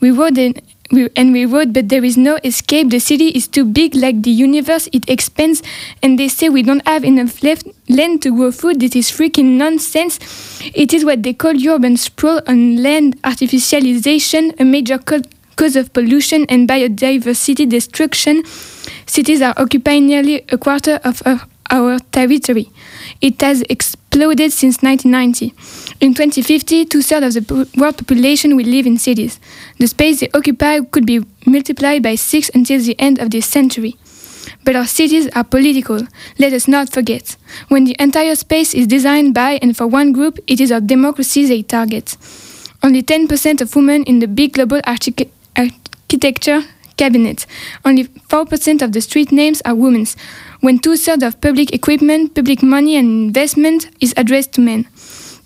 [0.02, 0.62] We rode and
[0.92, 2.90] we, and we rode, but there is no escape.
[2.90, 5.62] The city is too big, like the universe, it expands,
[6.02, 8.80] and they say we don't have enough left land to grow food.
[8.80, 10.20] This is freaking nonsense.
[10.74, 15.22] It is what they call urban sprawl on land artificialization, a major co-
[15.60, 18.44] cause of pollution and biodiversity destruction.
[19.06, 22.72] Cities are occupying nearly a quarter of our, territory.
[23.22, 25.54] It has exploded since 1990.
[26.00, 29.40] In 2050, two thirds of the world population will live in cities.
[29.78, 33.98] The space they occupy could be multiplied by six until the end of this century.
[34.64, 36.08] But our cities are political.
[36.40, 37.36] Let us not forget.
[37.68, 41.46] When the entire space is designed by and for one group, it is our democracy
[41.46, 42.18] they target.
[42.82, 45.30] Only 10% of women in the big global archi-
[46.10, 46.64] architecture
[46.98, 47.46] cabinet.
[47.86, 50.18] Only 4% of the street names are women's.
[50.60, 54.86] When two thirds of public equipment, public money, and investment is addressed to men.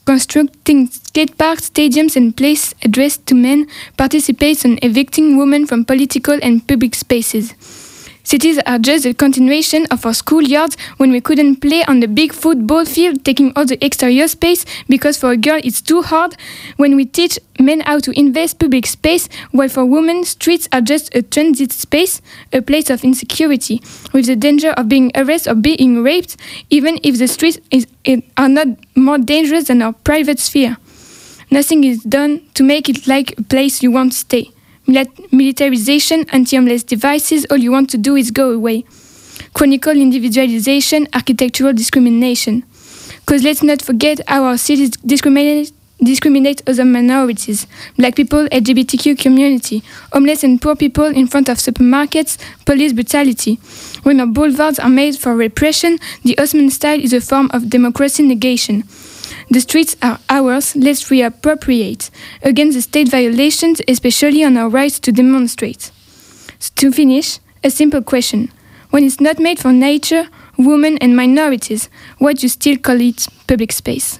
[0.05, 6.39] Constructing skate parks, stadiums, and places addressed to men participates in evicting women from political
[6.41, 7.53] and public spaces.
[8.25, 12.31] Cities are just a continuation of our schoolyards when we couldn't play on the big
[12.31, 16.37] football field, taking all the exterior space because for a girl it's too hard.
[16.77, 21.13] When we teach men how to invest public space, while for women streets are just
[21.13, 22.21] a transit space,
[22.53, 23.81] a place of insecurity,
[24.13, 26.37] with the danger of being arrested or being raped,
[26.69, 27.87] even if the streets is,
[28.37, 30.77] are not more dangerous than our private sphere.
[31.51, 34.52] Nothing is done to make it like a place you want to stay.
[34.87, 38.83] Milit- militarization, anti-homeless devices, all you want to do is go away.
[39.53, 42.63] Chronicle individualization, architectural discrimination.
[43.25, 45.71] Because let's not forget how our cities discriminate,
[46.03, 47.65] discriminate other minorities,
[47.97, 49.81] black people, LGBTQ community,
[50.11, 53.55] homeless and poor people in front of supermarkets, police brutality.
[54.03, 58.23] When our boulevards are made for repression, the Osman style is a form of democracy
[58.23, 58.83] negation.
[59.49, 62.09] The streets are ours, let's reappropriate
[62.41, 65.91] against the state violations, especially on our rights to demonstrate.
[66.75, 68.49] To finish, a simple question.
[68.89, 73.27] When it's not made for nature, women, and minorities, why do you still call it
[73.47, 74.19] public space?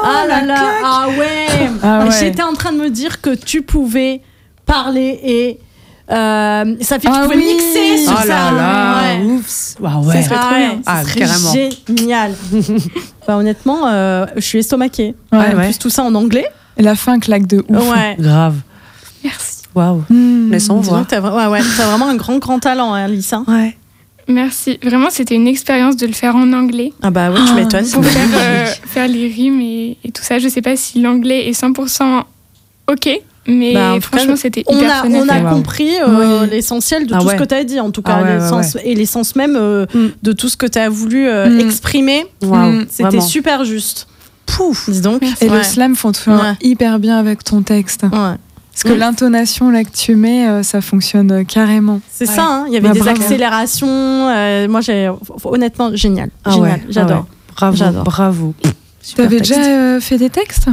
[0.00, 1.68] Ah là là, ah ouais.
[1.82, 2.10] Ah ouais.
[2.18, 4.22] J'étais en train de me dire que tu pouvais
[4.64, 5.58] parler et
[6.10, 8.26] euh, ça fait que Ah tu pouvais mixer sur Oh ça.
[8.26, 9.24] là là, Ouais.
[9.24, 9.76] oups.
[9.84, 10.22] Ah ouais.
[10.22, 10.70] Ça serait trop Ah bien.
[10.70, 10.76] ouais.
[10.84, 11.52] Ça Ah, serait carrément.
[11.88, 12.34] génial.
[13.26, 15.14] bah, honnêtement, euh, je suis estomaquée.
[15.32, 15.64] Ouais, en ouais.
[15.66, 16.46] plus, tout ça en anglais.
[16.76, 17.92] Et la fin claque de ouf.
[17.94, 18.16] Ouais.
[18.18, 18.56] Grave.
[19.24, 19.62] Merci.
[19.74, 20.04] Waouh.
[20.08, 20.50] Hmm.
[20.50, 21.06] Laissons voir.
[21.06, 23.32] T'as ouais, ouais, t'as vraiment un grand, grand talent, hein, Alice.
[23.32, 23.44] hein.
[23.46, 23.76] Ouais.
[24.28, 24.78] Merci.
[24.82, 26.92] Vraiment, c'était une expérience de le faire en anglais.
[27.02, 27.88] Ah bah oui, tu m'étonnes.
[27.88, 30.38] Pour faire, euh, faire les rimes et, et tout ça.
[30.38, 32.22] Je sais pas si l'anglais est 100%
[32.90, 33.08] OK,
[33.48, 35.40] mais Bah, franchement, c'était On hyper a, fun on a.
[35.40, 35.50] Wow.
[35.56, 36.50] compris euh, Oui.
[36.50, 37.36] l'essentiel de Ah tout ouais.
[37.36, 39.56] ce que tu as dit, en tout Ah cas, ouais, ouais, l'essence- et l'essence même
[39.56, 40.06] euh, Mm.
[40.22, 41.60] de tout ce que tu as voulu euh, Mm.
[41.60, 42.26] exprimer.
[42.42, 42.82] Mm.
[42.88, 44.06] C'était super juste.
[44.46, 45.22] Pouf, dis donc.
[45.40, 45.58] Et Ouais.
[45.58, 46.54] le slam fonctionne Ouais.
[46.62, 48.02] hyper bien avec ton texte.
[48.04, 48.10] Ouais.
[48.10, 52.00] Parce que l'intonation là que tu mets, euh, ça fonctionne carrément.
[52.12, 52.34] C'est Ouais.
[52.36, 53.20] ça, hein, il y avait Bah, des bravo.
[53.20, 53.88] accélérations.
[53.88, 55.10] euh, moi, j'ai
[55.44, 56.30] honnêtement génial.
[56.44, 57.16] Ah génial, ouais, j'adore.
[57.16, 57.26] ah ouais.
[57.56, 58.04] Bravo, J'adore.
[58.04, 58.54] bravo.
[59.02, 60.68] Super T'avais déjà euh, fait des textes?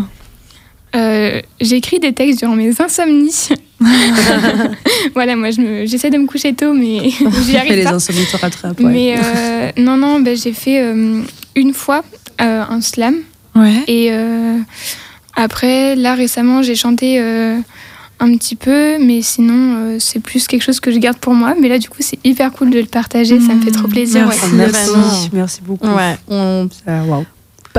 [0.95, 3.49] Euh, j'ai écrit des textes durant mes insomnies.
[5.13, 5.49] voilà, moi
[5.85, 7.09] j'essaie de me coucher tôt, mais
[7.45, 7.93] j'y arrive les pas.
[7.93, 8.79] insomnies te rattrapent.
[8.79, 8.91] ouais.
[8.91, 11.21] Mais euh, non, non, ben, j'ai fait euh,
[11.55, 12.03] une fois
[12.41, 13.15] euh, un slam.
[13.55, 13.83] Ouais.
[13.87, 14.57] Et euh,
[15.35, 17.57] après, là récemment, j'ai chanté euh,
[18.19, 21.55] un petit peu, mais sinon, euh, c'est plus quelque chose que je garde pour moi.
[21.59, 24.25] Mais là, du coup, c'est hyper cool de le partager, ça me fait trop plaisir.
[24.27, 24.45] Merci.
[24.45, 24.51] ouais.
[24.55, 25.07] Merci, Vraiment.
[25.33, 25.87] merci beaucoup.
[25.87, 27.25] Ouais, on- Ça, waouh.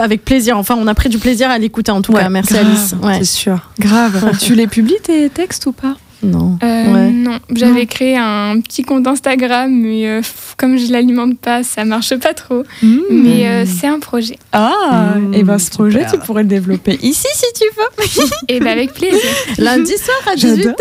[0.02, 0.56] Avec plaisir.
[0.58, 2.28] Enfin, on a pris du plaisir à l'écouter en tout Ouais, cas.
[2.28, 2.66] Merci grave.
[2.66, 2.94] Alice.
[3.02, 3.18] Ouais.
[3.18, 3.58] C'est sûr.
[3.78, 4.36] Grave.
[4.40, 5.96] tu les publies tes textes ou pas?
[6.22, 6.58] Non.
[6.62, 7.10] Euh, Ouais.
[7.10, 11.84] Non, j'avais créé un petit compte Instagram, mais euh, pff, comme je l'alimente pas, ça
[11.84, 12.62] marche pas trop.
[13.10, 14.38] Mais euh, c'est un projet.
[14.52, 15.76] Ah, Mm, et ben ce super.
[15.78, 18.26] projet, tu pourrais le développer ici si tu veux.
[18.48, 19.20] Et ben avec plaisir.
[19.58, 20.56] Lundi soir à 18h.
[20.56, 20.74] J'adore.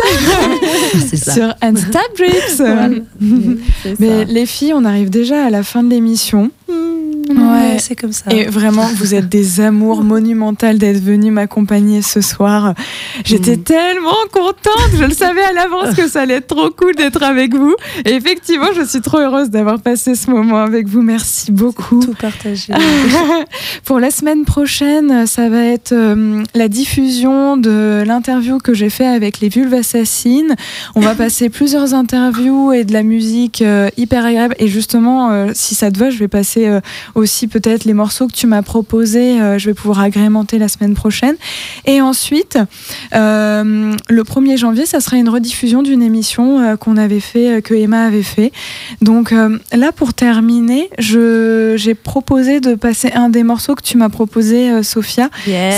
[1.10, 1.32] C'est ça.
[1.34, 2.62] Sur Insta Drips.
[3.82, 4.32] C'est Mais ça.
[4.32, 6.50] les filles, on arrive déjà à la fin de l'émission.
[7.30, 8.30] Ouais, c'est comme ça.
[8.30, 12.74] Et vraiment, vous êtes des amours monumentales d'être venus m'accompagner ce soir.
[13.24, 13.62] J'étais Mm.
[13.62, 14.90] tellement contente.
[14.98, 17.74] Je le savais à l'avance que ça allait être trop cool d'être avec vous.
[18.04, 21.02] Et effectivement, je suis trop heureuse d'avoir passé ce moment avec vous.
[21.02, 22.00] Merci beaucoup.
[22.00, 22.72] Tout partagé.
[23.84, 29.06] Pour la semaine prochaine, ça va être euh, la diffusion de l'interview que j'ai fait
[29.06, 30.54] avec les Vulves Assassines.
[30.94, 34.54] On va passer plusieurs interviews et de la musique euh, hyper agréable.
[34.58, 36.68] Et justement, euh, si ça te va, je vais passer
[37.16, 39.40] aussi peut-être les morceaux que tu m'as proposés.
[39.40, 41.34] euh, je vais pouvoir agrémenter la semaine prochaine.
[41.86, 42.58] Et ensuite,
[43.14, 47.74] euh, le 1er janvier, ça sera une rediffusion d'une émission euh, qu'on avait fait, que
[47.74, 48.52] Emma avait fait.
[49.02, 54.08] Donc là, pour terminer, je- j'ai proposé de passer un des morceaux que tu m'as
[54.10, 55.30] proposé, Sophia.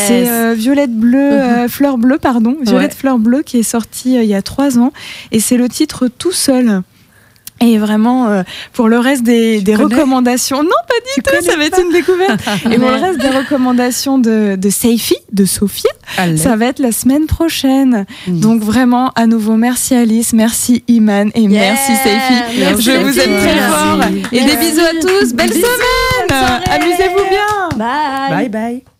[0.07, 2.57] C'est Violette Bleue, euh, Fleur Bleue, pardon.
[2.62, 2.97] Violette Ouais.
[2.99, 4.93] Fleur Bleue qui est sortie il y a trois ans.
[5.32, 6.82] Et c'est le titre Tout seul.
[7.61, 8.43] Et vraiment, euh,
[8.73, 12.41] pour le reste des, des recommandations, non, pas du tout, ça va être une découverte.
[12.73, 16.37] Et pour le reste des recommandations de, de Seifi, de Sophia, Allez.
[16.37, 18.07] ça va être la semaine prochaine.
[18.27, 18.41] Mm.
[18.41, 22.59] Donc vraiment, à nouveau, merci Alice, merci Iman et merci Seifi.
[22.61, 23.73] Merci, Je vous aime très Merci.
[23.73, 24.01] fort.
[24.33, 24.57] Et des Merci.
[24.71, 25.35] bisous à tous.
[25.35, 26.61] Belle Bisous, semaine.
[26.71, 27.77] Amusez-vous bien.
[27.77, 28.31] Bye.
[28.31, 28.97] Bye bye.